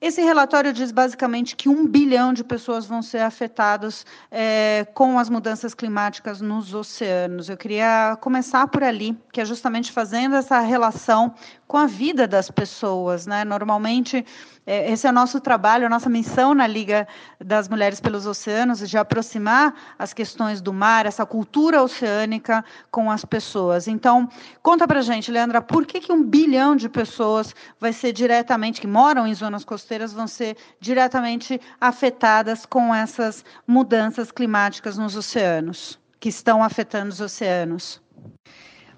[0.00, 5.28] Esse relatório diz basicamente que um bilhão de pessoas vão ser afetadas é, com as
[5.28, 7.50] mudanças climáticas nos oceanos.
[7.50, 11.34] Eu queria começar por ali, que é justamente fazendo essa relação
[11.70, 13.28] com a vida das pessoas.
[13.28, 13.44] Né?
[13.44, 14.26] Normalmente,
[14.66, 17.06] é, esse é o nosso trabalho, a nossa missão na Liga
[17.38, 23.24] das Mulheres pelos Oceanos, de aproximar as questões do mar, essa cultura oceânica com as
[23.24, 23.86] pessoas.
[23.86, 24.28] Então,
[24.60, 28.88] conta para gente, Leandra, por que, que um bilhão de pessoas vai ser diretamente, que
[28.88, 36.30] moram em zonas costeiras, vão ser diretamente afetadas com essas mudanças climáticas nos oceanos, que
[36.30, 38.02] estão afetando os oceanos?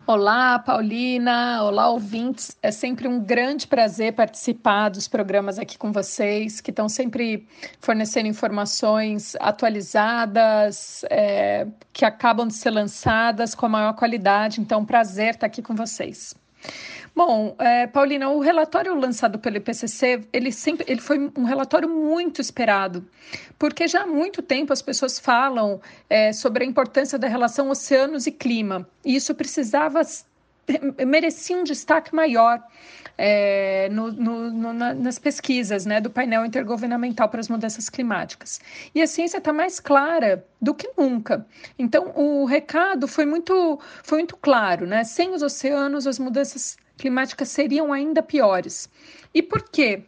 [0.04, 1.62] Olá, Paulina.
[1.62, 2.56] Olá, ouvintes.
[2.60, 7.46] É sempre um grande prazer participar dos programas aqui com vocês, que estão sempre
[7.78, 14.60] fornecendo informações atualizadas, é, que acabam de ser lançadas com a maior qualidade.
[14.60, 16.34] Então, prazer estar aqui com vocês.
[17.14, 22.40] Bom, é, Paulina, o relatório lançado pelo IPCC, ele sempre, ele foi um relatório muito
[22.40, 23.06] esperado,
[23.58, 28.26] porque já há muito tempo as pessoas falam é, sobre a importância da relação oceanos
[28.26, 30.00] e clima, e isso precisava
[31.06, 32.62] merecia um destaque maior
[33.18, 38.60] é, no, no, no, nas pesquisas né, do painel intergovernamental para as mudanças climáticas.
[38.94, 41.46] E a ciência está mais clara do que nunca.
[41.78, 44.86] Então, o recado foi muito, foi muito claro.
[44.86, 45.04] Né?
[45.04, 48.88] Sem os oceanos, as mudanças climáticas seriam ainda piores.
[49.34, 50.02] E por quê?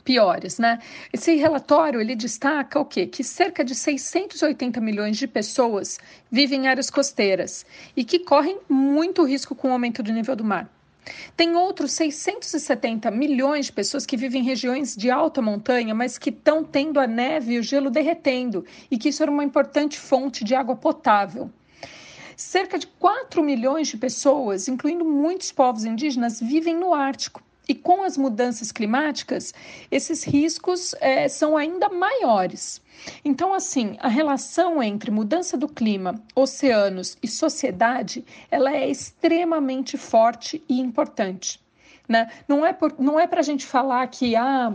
[0.00, 0.78] Piores, né?
[1.12, 3.06] Esse relatório ele destaca o quê?
[3.06, 5.98] Que cerca de 680 milhões de pessoas
[6.30, 7.64] vivem em áreas costeiras
[7.96, 10.70] e que correm muito risco com o aumento do nível do mar.
[11.36, 16.30] Tem outros 670 milhões de pessoas que vivem em regiões de alta montanha, mas que
[16.30, 20.44] estão tendo a neve e o gelo derretendo e que isso era uma importante fonte
[20.44, 21.50] de água potável.
[22.36, 27.42] Cerca de 4 milhões de pessoas, incluindo muitos povos indígenas, vivem no Ártico.
[27.68, 29.54] E com as mudanças climáticas,
[29.90, 32.82] esses riscos é, são ainda maiores.
[33.24, 40.62] Então, assim, a relação entre mudança do clima, oceanos e sociedade, ela é extremamente forte
[40.68, 41.60] e importante.
[42.08, 42.28] Né?
[42.48, 44.74] Não é, é para a gente falar que ah,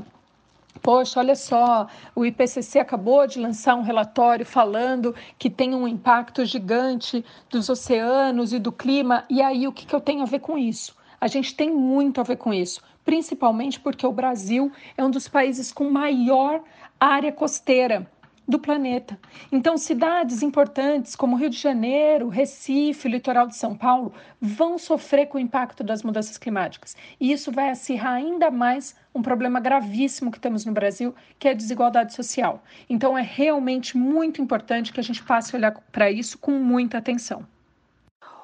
[0.82, 6.46] Poxa, olha só, o IPCC acabou de lançar um relatório falando que tem um impacto
[6.46, 10.40] gigante dos oceanos e do clima, e aí o que, que eu tenho a ver
[10.40, 10.96] com isso?
[11.20, 15.28] A gente tem muito a ver com isso, principalmente porque o Brasil é um dos
[15.28, 16.64] países com maior
[17.00, 18.08] área costeira
[18.48, 19.20] do planeta.
[19.52, 25.38] Então, cidades importantes como Rio de Janeiro, Recife, litoral de São Paulo vão sofrer com
[25.38, 26.96] o impacto das mudanças climáticas.
[27.20, 31.52] E isso vai acirrar ainda mais um problema gravíssimo que temos no Brasil, que é
[31.52, 32.64] a desigualdade social.
[32.90, 37.00] Então, é realmente muito importante que a gente passe a olhar para isso com muita
[37.00, 37.46] atenção.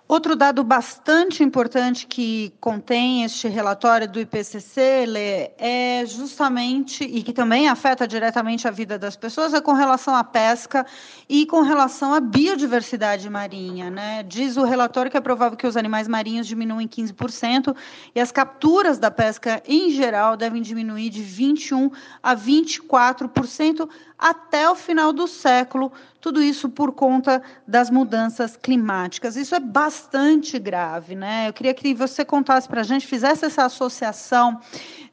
[0.05, 7.31] Outro dado bastante importante que contém este relatório do IPCC Lê, é justamente, e que
[7.31, 10.85] também afeta diretamente a vida das pessoas, é com relação à pesca
[11.29, 13.89] e com relação à biodiversidade marinha.
[13.89, 14.23] Né?
[14.23, 17.73] Diz o relatório que é provável que os animais marinhos diminuem 15%
[18.13, 23.89] e as capturas da pesca em geral devem diminuir de 21% a 24%
[24.19, 25.91] até o final do século,
[26.23, 29.35] tudo isso por conta das mudanças climáticas.
[29.35, 31.49] Isso é bastante grave, né?
[31.49, 34.57] Eu queria que você contasse para a gente, fizesse essa associação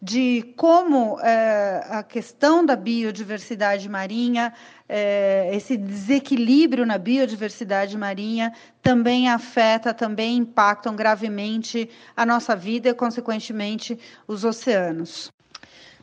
[0.01, 4.53] de como é, a questão da biodiversidade marinha,
[4.89, 12.95] é, esse desequilíbrio na biodiversidade marinha também afeta, também impactam gravemente a nossa vida e,
[12.95, 13.99] consequentemente,
[14.29, 15.33] os oceanos.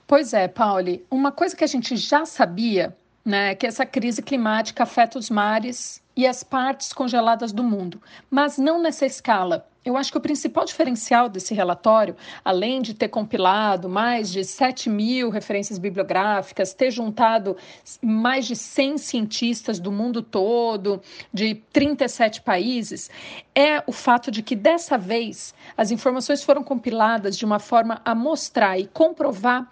[0.06, 1.06] Pois é, Pauli.
[1.10, 2.94] Uma coisa que a gente já sabia,
[3.28, 8.02] né, que essa crise climática afeta os mares e as partes congeladas do mundo,
[8.32, 9.68] mas não nessa escala.
[9.84, 14.90] Eu acho que o principal diferencial desse relatório, além de ter compilado mais de 7
[14.90, 17.58] mil referências bibliográficas, ter juntado
[18.02, 21.02] mais de 100 cientistas do mundo todo,
[21.34, 23.10] de 37 países,
[23.54, 28.16] é o fato de que dessa vez as informações foram compiladas de uma forma a
[28.16, 29.70] mostrar e comprovar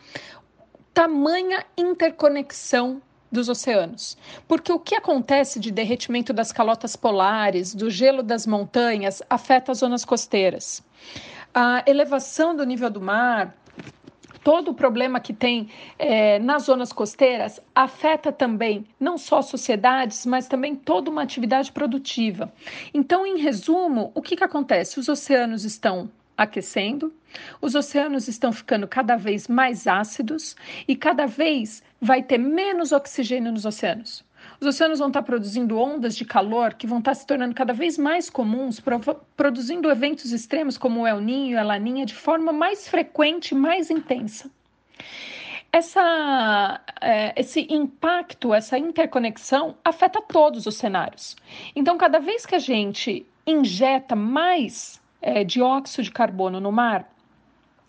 [0.93, 3.01] tamanha interconexão
[3.31, 4.17] dos oceanos.
[4.47, 9.79] Porque o que acontece de derretimento das calotas polares, do gelo das montanhas, afeta as
[9.79, 10.83] zonas costeiras.
[11.53, 13.55] A elevação do nível do mar,
[14.45, 20.47] todo o problema que tem é, nas zonas costeiras afeta também não só sociedades, mas
[20.47, 22.53] também toda uma atividade produtiva.
[22.93, 24.99] Então, em resumo, o que, que acontece?
[24.99, 27.11] Os oceanos estão aquecendo,
[27.61, 30.55] os oceanos estão ficando cada vez mais ácidos
[30.87, 34.23] e cada vez vai ter menos oxigênio nos oceanos.
[34.59, 37.97] Os oceanos vão estar produzindo ondas de calor que vão estar se tornando cada vez
[37.97, 38.81] mais comuns,
[39.35, 43.55] produzindo eventos extremos como o El Niño e a Laninha de forma mais frequente e
[43.55, 44.49] mais intensa.
[45.71, 51.35] Essa, é, esse impacto, essa interconexão afeta todos os cenários.
[51.75, 57.09] Então, cada vez que a gente injeta mais é, dióxido de carbono no mar,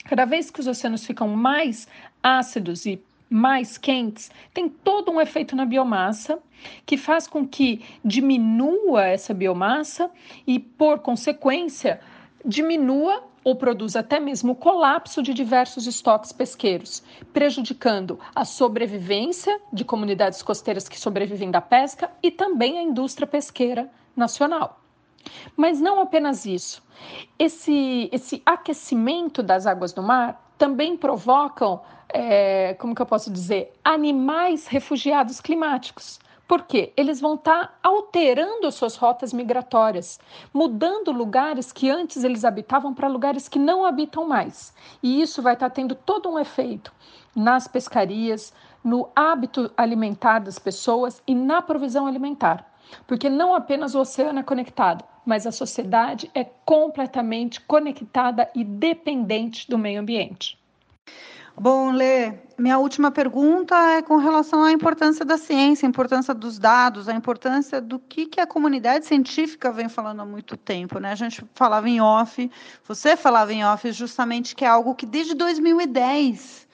[0.09, 1.87] cada vez que os oceanos ficam mais
[2.23, 6.39] ácidos e mais quentes, tem todo um efeito na biomassa
[6.85, 10.11] que faz com que diminua essa biomassa
[10.47, 12.01] e, por consequência,
[12.45, 17.03] diminua ou produza até mesmo o colapso de diversos estoques pesqueiros,
[17.33, 23.89] prejudicando a sobrevivência de comunidades costeiras que sobrevivem da pesca e também a indústria pesqueira
[24.17, 24.81] nacional.
[25.57, 26.83] Mas não apenas isso.
[27.39, 33.73] Esse, esse aquecimento das águas do mar também provocam, é, como que eu posso dizer,
[33.85, 36.19] animais refugiados climáticos.
[36.47, 36.93] Por quê?
[36.97, 40.21] Eles vão estar tá alterando suas rotas migratórias,
[40.55, 44.73] mudando lugares que antes eles habitavam para lugares que não habitam mais.
[45.03, 46.93] E isso vai estar tá tendo todo um efeito
[47.35, 52.65] nas pescarias, no hábito alimentar das pessoas e na provisão alimentar.
[53.09, 59.69] Porque não apenas o oceano é conectado, mas a sociedade é completamente conectada e dependente
[59.69, 60.57] do meio ambiente.
[61.59, 66.59] Bom, Lê, minha última pergunta é com relação à importância da ciência, a importância dos
[66.59, 70.99] dados, a importância do que, que a comunidade científica vem falando há muito tempo.
[70.99, 71.13] Né?
[71.13, 72.51] A gente falava em off,
[72.87, 76.69] você falava em off justamente que é algo que desde 2010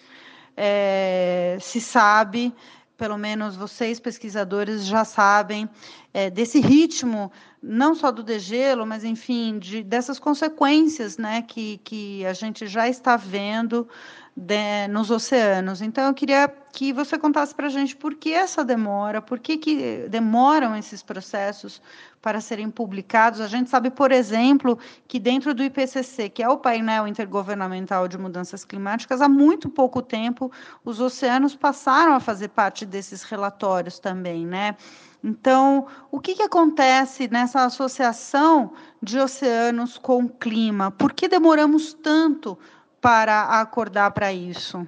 [0.56, 2.52] é, se sabe,
[2.96, 5.68] pelo menos vocês pesquisadores já sabem,
[6.12, 7.32] é, desse ritmo,
[7.62, 12.88] não só do degelo, mas enfim, de, dessas consequências né, que, que a gente já
[12.88, 13.88] está vendo
[14.36, 15.82] de, nos oceanos.
[15.82, 19.58] Então, eu queria que você contasse para a gente por que essa demora, por que,
[19.58, 21.82] que demoram esses processos
[22.20, 23.40] para serem publicados.
[23.40, 28.16] A gente sabe, por exemplo, que dentro do IPCC, que é o painel intergovernamental de
[28.16, 30.50] mudanças climáticas, há muito pouco tempo
[30.84, 34.76] os oceanos passaram a fazer parte desses relatórios também, né?
[35.22, 40.90] Então, o que, que acontece nessa associação de oceanos com clima?
[40.90, 42.58] Por que demoramos tanto
[43.02, 44.86] para acordar para isso.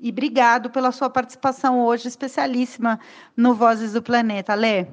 [0.00, 2.98] E obrigado pela sua participação hoje, especialíssima
[3.36, 4.54] no Vozes do Planeta.
[4.54, 4.86] Lê.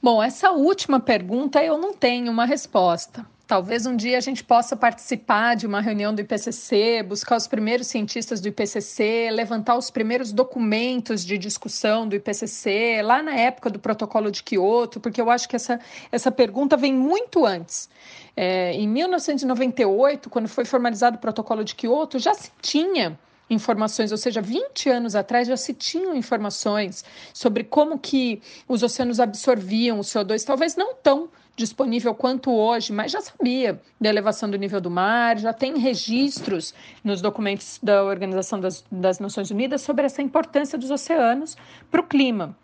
[0.00, 3.26] Bom, essa última pergunta eu não tenho uma resposta.
[3.44, 7.88] Talvez um dia a gente possa participar de uma reunião do IPCC, buscar os primeiros
[7.88, 13.80] cientistas do IPCC, levantar os primeiros documentos de discussão do IPCC, lá na época do
[13.80, 15.80] protocolo de Quioto, porque eu acho que essa,
[16.12, 17.90] essa pergunta vem muito antes.
[18.36, 23.18] É, em 1998, quando foi formalizado o protocolo de Quioto, já se tinha
[23.50, 27.04] informações, ou seja, 20 anos atrás já se tinham informações
[27.34, 33.12] sobre como que os oceanos absorviam o CO2, talvez não tão disponível quanto hoje, mas
[33.12, 36.72] já sabia da elevação do nível do mar, já tem registros
[37.04, 41.56] nos documentos da Organização das, das Nações Unidas sobre essa importância dos oceanos
[41.90, 42.56] para o clima.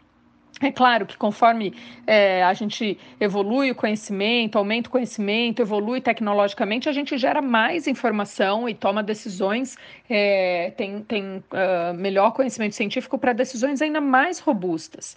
[0.61, 1.75] É claro que conforme
[2.07, 7.87] é, a gente evolui o conhecimento, aumenta o conhecimento, evolui tecnologicamente, a gente gera mais
[7.87, 9.77] informação e toma decisões,
[10.09, 15.15] é, tem, tem uh, melhor conhecimento científico para decisões ainda mais robustas.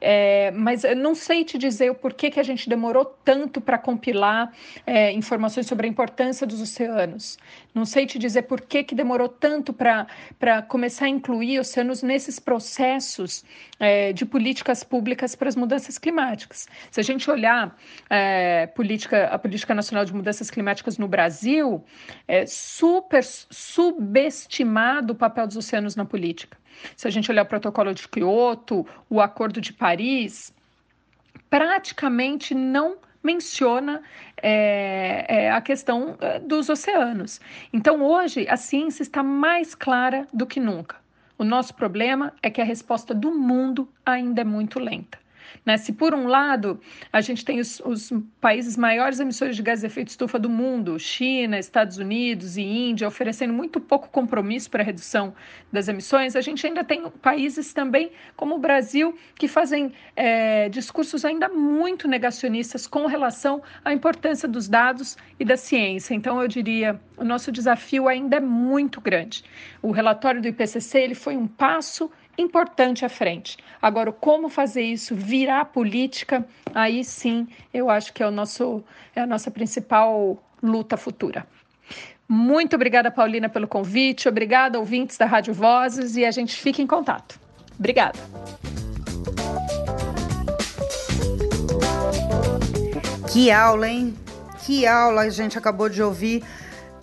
[0.00, 3.76] É, mas eu não sei te dizer o porquê que a gente demorou tanto para
[3.76, 4.50] compilar
[4.86, 7.36] é, informações sobre a importância dos oceanos.
[7.74, 12.38] Não sei te dizer por que, que demorou tanto para começar a incluir oceanos nesses
[12.38, 13.44] processos
[13.78, 16.68] é, de políticas públicas para as mudanças climáticas.
[16.90, 17.76] Se a gente olhar
[18.08, 21.84] é, política, a Política Nacional de Mudanças Climáticas no Brasil,
[22.26, 26.56] é super subestimado o papel dos oceanos na política.
[26.96, 30.54] Se a gente olhar o protocolo de Kyoto, o Acordo de Paris,
[31.50, 34.02] praticamente não menciona
[34.42, 37.40] é, é, a questão é, dos oceanos.
[37.72, 40.96] Então, hoje, a ciência está mais clara do que nunca.
[41.38, 45.18] O nosso problema é que a resposta do mundo ainda é muito lenta.
[45.64, 45.76] Né?
[45.76, 46.80] Se, por um lado,
[47.12, 50.98] a gente tem os, os, países maiores emissores de gás de efeito estufa do mundo,
[50.98, 55.34] China, Estados Unidos e Índia, oferecendo muito pouco compromisso para a redução
[55.72, 61.24] das emissões, a gente ainda tem países também, como o Brasil, que fazem é, discursos
[61.24, 66.14] ainda muito negacionistas com relação à importância dos dados e da ciência.
[66.14, 69.44] Então, eu diria, o nosso desafio ainda é muito grande.
[69.82, 73.58] O relatório do IPCC ele foi um passo importante à frente.
[73.82, 78.82] Agora, como fazer isso virar política, aí sim eu acho que é, o nosso,
[79.14, 81.46] é a nossa principal luta futura.
[82.28, 84.28] Muito obrigada, Paulina, pelo convite.
[84.28, 87.40] Obrigada, ouvintes da Rádio Vozes, e a gente fica em contato.
[87.78, 88.18] Obrigada.
[93.32, 94.14] Que aula, hein?
[94.66, 96.44] Que aula a gente acabou de ouvir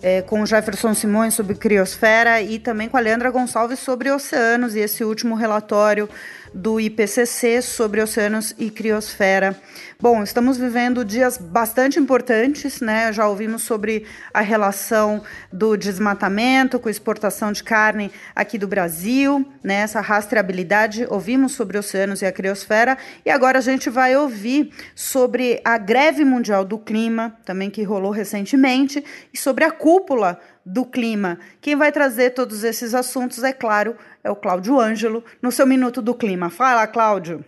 [0.02, 4.74] é, com o Jefferson Simões sobre criosfera e também com a Leandra Gonçalves sobre oceanos
[4.74, 6.08] e esse último relatório
[6.56, 9.60] do IPCC sobre oceanos e criosfera.
[10.00, 13.12] Bom, estamos vivendo dias bastante importantes, né?
[13.12, 19.76] Já ouvimos sobre a relação do desmatamento com exportação de carne aqui do Brasil, né?
[19.76, 21.06] Essa rastreabilidade.
[21.10, 26.24] Ouvimos sobre oceanos e a criosfera e agora a gente vai ouvir sobre a greve
[26.24, 31.38] mundial do clima, também que rolou recentemente, e sobre a cúpula do clima.
[31.60, 33.96] Quem vai trazer todos esses assuntos, é claro,
[34.26, 36.50] é o Cláudio Ângelo, no seu Minuto do Clima.
[36.50, 37.44] Fala, Cláudio.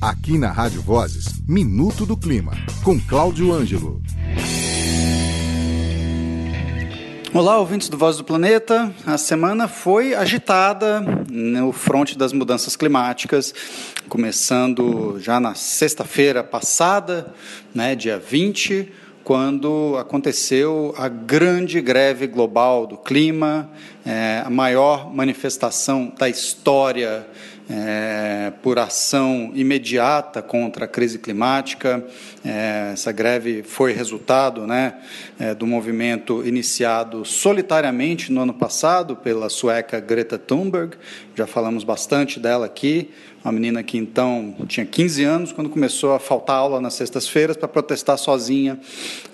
[0.00, 2.52] Aqui na Rádio Vozes, Minuto do Clima,
[2.82, 4.02] com Cláudio Ângelo.
[7.32, 8.92] Olá, ouvintes do Voz do Planeta.
[9.06, 11.00] A semana foi agitada
[11.30, 13.54] no fronte das mudanças climáticas,
[14.08, 17.32] começando já na sexta-feira passada,
[17.72, 18.92] né, dia 20,
[19.30, 23.70] quando aconteceu a grande greve global do clima,
[24.04, 27.24] é, a maior manifestação da história
[27.70, 32.04] é, por ação imediata contra a crise climática.
[32.44, 34.94] É, essa greve foi resultado né,
[35.38, 40.96] é, do movimento iniciado solitariamente no ano passado pela sueca Greta Thunberg.
[41.36, 43.10] Já falamos bastante dela aqui
[43.42, 47.66] uma menina que então tinha 15 anos, quando começou a faltar aula nas sextas-feiras para
[47.66, 48.78] protestar sozinha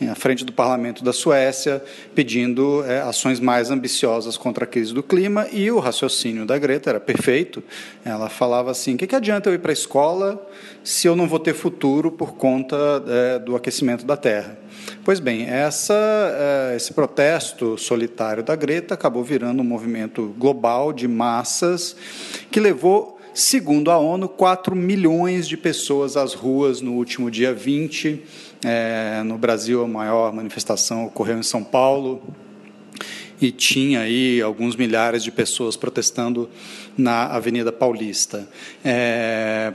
[0.09, 1.83] à frente do parlamento da Suécia,
[2.15, 5.49] pedindo é, ações mais ambiciosas contra a crise do clima.
[5.51, 7.63] E o raciocínio da Greta era perfeito.
[8.05, 10.47] Ela falava assim: o que, que adianta eu ir para a escola
[10.85, 12.77] se eu não vou ter futuro por conta
[13.09, 14.57] é, do aquecimento da Terra?
[15.05, 15.95] Pois bem, essa,
[16.71, 21.97] é, esse protesto solitário da Greta acabou virando um movimento global de massas
[22.53, 28.23] que levou Segundo a ONU, 4 milhões de pessoas às ruas no último dia 20.
[28.65, 32.23] É, no Brasil, a maior manifestação ocorreu em São Paulo
[33.39, 36.49] e tinha aí alguns milhares de pessoas protestando
[36.97, 38.49] na Avenida Paulista.
[38.83, 39.71] É,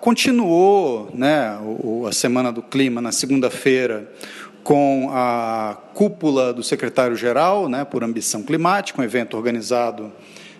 [0.00, 1.58] continuou né,
[2.08, 4.10] a Semana do Clima na segunda-feira
[4.64, 10.10] com a cúpula do secretário-geral né, por ambição climática, um evento organizado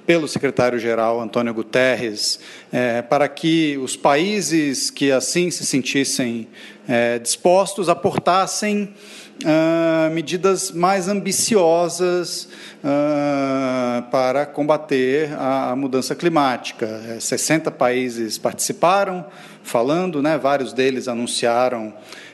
[0.08, 2.40] pelo secretário-geral Antônio Guterres,
[2.72, 6.48] é, para que os países que assim se sentissem
[6.88, 8.94] é, dispostos aportassem
[9.44, 12.48] ah, medidas mais ambiciosas
[12.82, 17.20] ah, para combater a, a, mudança climática.
[17.20, 19.26] 60 é, países participaram,
[19.62, 21.92] falando, né, vários deles anunciaram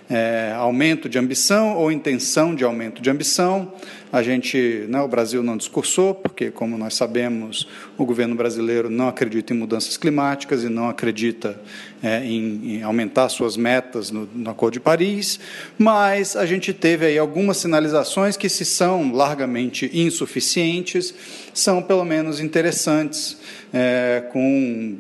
[0.09, 3.73] é, aumento de ambição ou intenção de aumento de ambição.
[4.13, 7.67] A gente, né, o Brasil não discursou, porque, como nós sabemos,
[7.99, 11.61] o governo brasileiro não acredita em mudanças climáticas e não acredita
[12.05, 15.41] é, em, em, aumentar suas metas no, no Acordo de Paris,
[15.79, 21.15] mas a gente teve aí algumas sinalizações que, se são largamente insuficientes,
[21.55, 23.39] são pelo menos interessantes,
[23.73, 24.99] é, com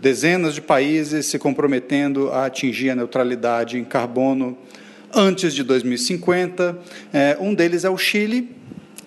[0.00, 4.56] dezenas de países se comprometendo a atingir a neutralidade em carbono
[5.12, 6.78] antes de 2050.
[7.12, 8.48] É, um deles é o Chile,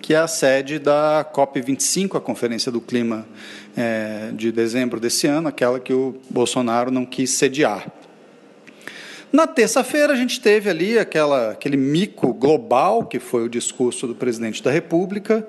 [0.08, 3.26] que é a sede da COP25, a Conferência do Clima
[3.76, 7.92] é, de dezembro desse ano, aquela que o Bolsonaro não quis sediar.
[9.30, 14.14] Na terça-feira, a gente teve ali aquela, aquele mico global, que foi o discurso do
[14.14, 15.46] presidente da República,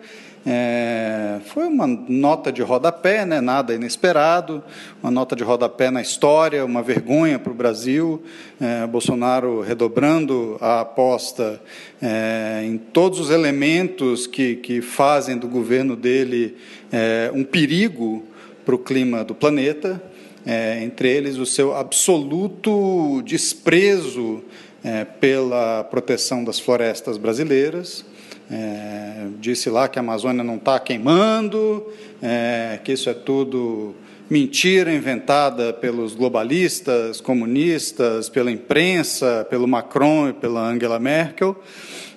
[0.52, 4.64] é, foi uma nota de rodapé, né, nada inesperado,
[5.00, 8.24] uma nota de rodapé na história, uma vergonha para o Brasil.
[8.60, 11.62] É, Bolsonaro redobrando a aposta
[12.02, 16.58] é, em todos os elementos que, que fazem do governo dele
[16.92, 18.26] é, um perigo
[18.66, 20.02] para o clima do planeta,
[20.44, 24.44] é, entre eles o seu absoluto desprezo
[24.84, 28.04] é, pela proteção das florestas brasileiras.
[28.52, 31.86] É, disse lá que a Amazônia não está queimando,
[32.22, 33.96] é, que isso é tudo
[34.30, 41.56] mentira inventada pelos globalistas, comunistas, pela imprensa, pelo Macron e pela Angela Merkel.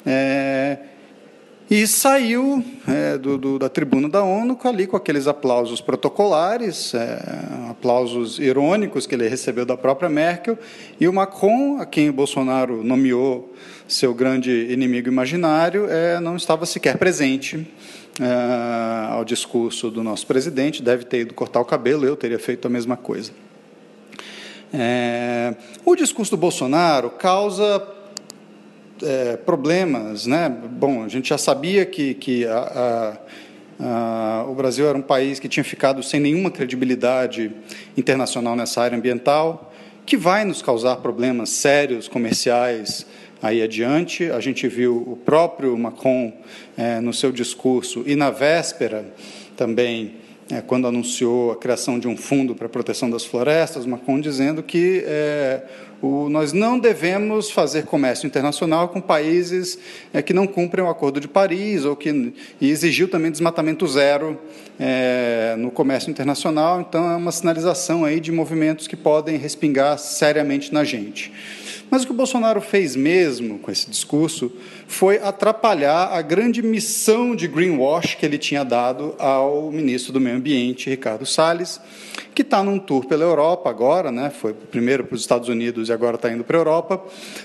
[0.04, 0.78] É,
[1.72, 7.18] e saiu é, do, do, da tribuna da ONU ali com aqueles aplausos protocolares, é,
[7.70, 10.58] aplausos irônicos que ele recebeu da própria Merkel,
[11.00, 13.54] e o Macron, a quem Bolsonaro nomeou
[13.88, 17.66] seu grande inimigo imaginário, é, não estava sequer presente
[18.20, 22.66] é, ao discurso do nosso presidente, deve ter ido cortar o cabelo, eu teria feito
[22.66, 23.32] a mesma coisa.
[24.74, 25.54] É,
[25.86, 27.82] o discurso do Bolsonaro causa
[29.02, 30.48] é, problemas, né?
[30.48, 33.18] Bom, a gente já sabia que, que a,
[33.80, 37.50] a, a, o Brasil era um país que tinha ficado sem nenhuma credibilidade
[37.96, 39.72] internacional nessa área ambiental,
[40.06, 43.06] que vai nos causar problemas sérios comerciais
[43.42, 44.30] aí adiante.
[44.30, 46.32] A gente viu o próprio Macron
[46.76, 49.06] é, no seu discurso e na véspera
[49.56, 50.14] também
[50.50, 54.62] é, quando anunciou a criação de um fundo para a proteção das florestas, Macron dizendo
[54.62, 55.62] que é,
[56.02, 59.78] o, nós não devemos fazer comércio internacional com países
[60.12, 64.36] é, que não cumprem o Acordo de Paris ou que e exigiu também desmatamento zero
[64.80, 66.80] é, no comércio internacional.
[66.80, 71.32] Então é uma sinalização aí de movimentos que podem respingar seriamente na gente.
[71.92, 74.50] Mas o que o Bolsonaro fez mesmo com esse discurso
[74.88, 80.36] foi atrapalhar a grande missão de greenwash que ele tinha dado ao ministro do Meio
[80.36, 81.78] Ambiente, Ricardo Salles,
[82.34, 84.30] que está num tour pela Europa agora, né?
[84.30, 87.04] foi primeiro para os Estados Unidos e agora está indo para a Europa,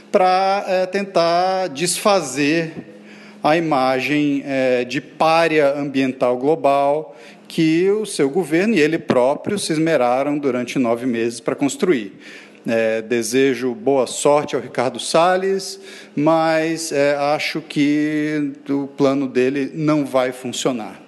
[0.10, 2.72] para é, tentar desfazer
[3.44, 7.18] a imagem é, de párea ambiental global
[7.48, 12.14] que o seu governo e ele próprio se esmeraram durante nove meses para construir.
[12.68, 15.80] É, desejo boa sorte ao Ricardo Salles,
[16.14, 21.02] mas é, acho que o plano dele não vai funcionar.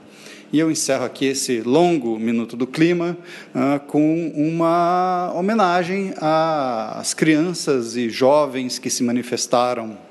[0.51, 3.15] E eu encerro aqui esse longo Minuto do Clima
[3.53, 10.08] uh, com uma homenagem às crianças e jovens que se manifestaram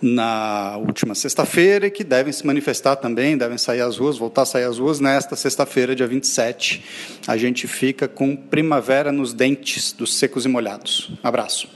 [0.00, 4.46] na última sexta-feira e que devem se manifestar também, devem sair às ruas, voltar a
[4.46, 6.84] sair às ruas nesta sexta-feira, dia 27.
[7.26, 11.12] A gente fica com primavera nos dentes dos secos e molhados.
[11.22, 11.68] Abraço.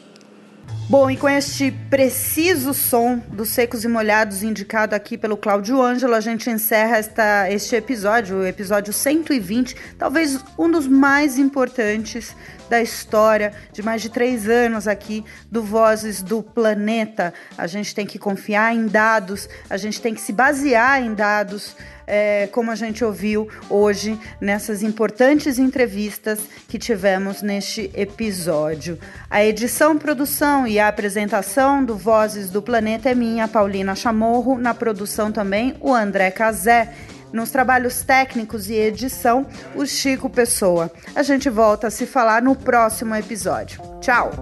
[0.90, 6.16] Bom, e com este preciso som dos secos e molhados indicado aqui pelo Cláudio Ângelo,
[6.16, 12.34] a gente encerra esta, este episódio, o episódio 120, talvez um dos mais importantes
[12.68, 17.32] da história de mais de três anos aqui do Vozes do Planeta.
[17.56, 21.76] A gente tem que confiar em dados, a gente tem que se basear em dados
[22.10, 28.98] é, como a gente ouviu hoje nessas importantes entrevistas que tivemos neste episódio.
[29.30, 34.74] A edição, produção e a apresentação do Vozes do Planeta é minha, Paulina Chamorro, na
[34.74, 36.92] produção também o André Cazé.
[37.32, 39.46] Nos trabalhos técnicos e edição,
[39.76, 40.90] o Chico Pessoa.
[41.14, 43.80] A gente volta a se falar no próximo episódio.
[44.00, 44.32] Tchau!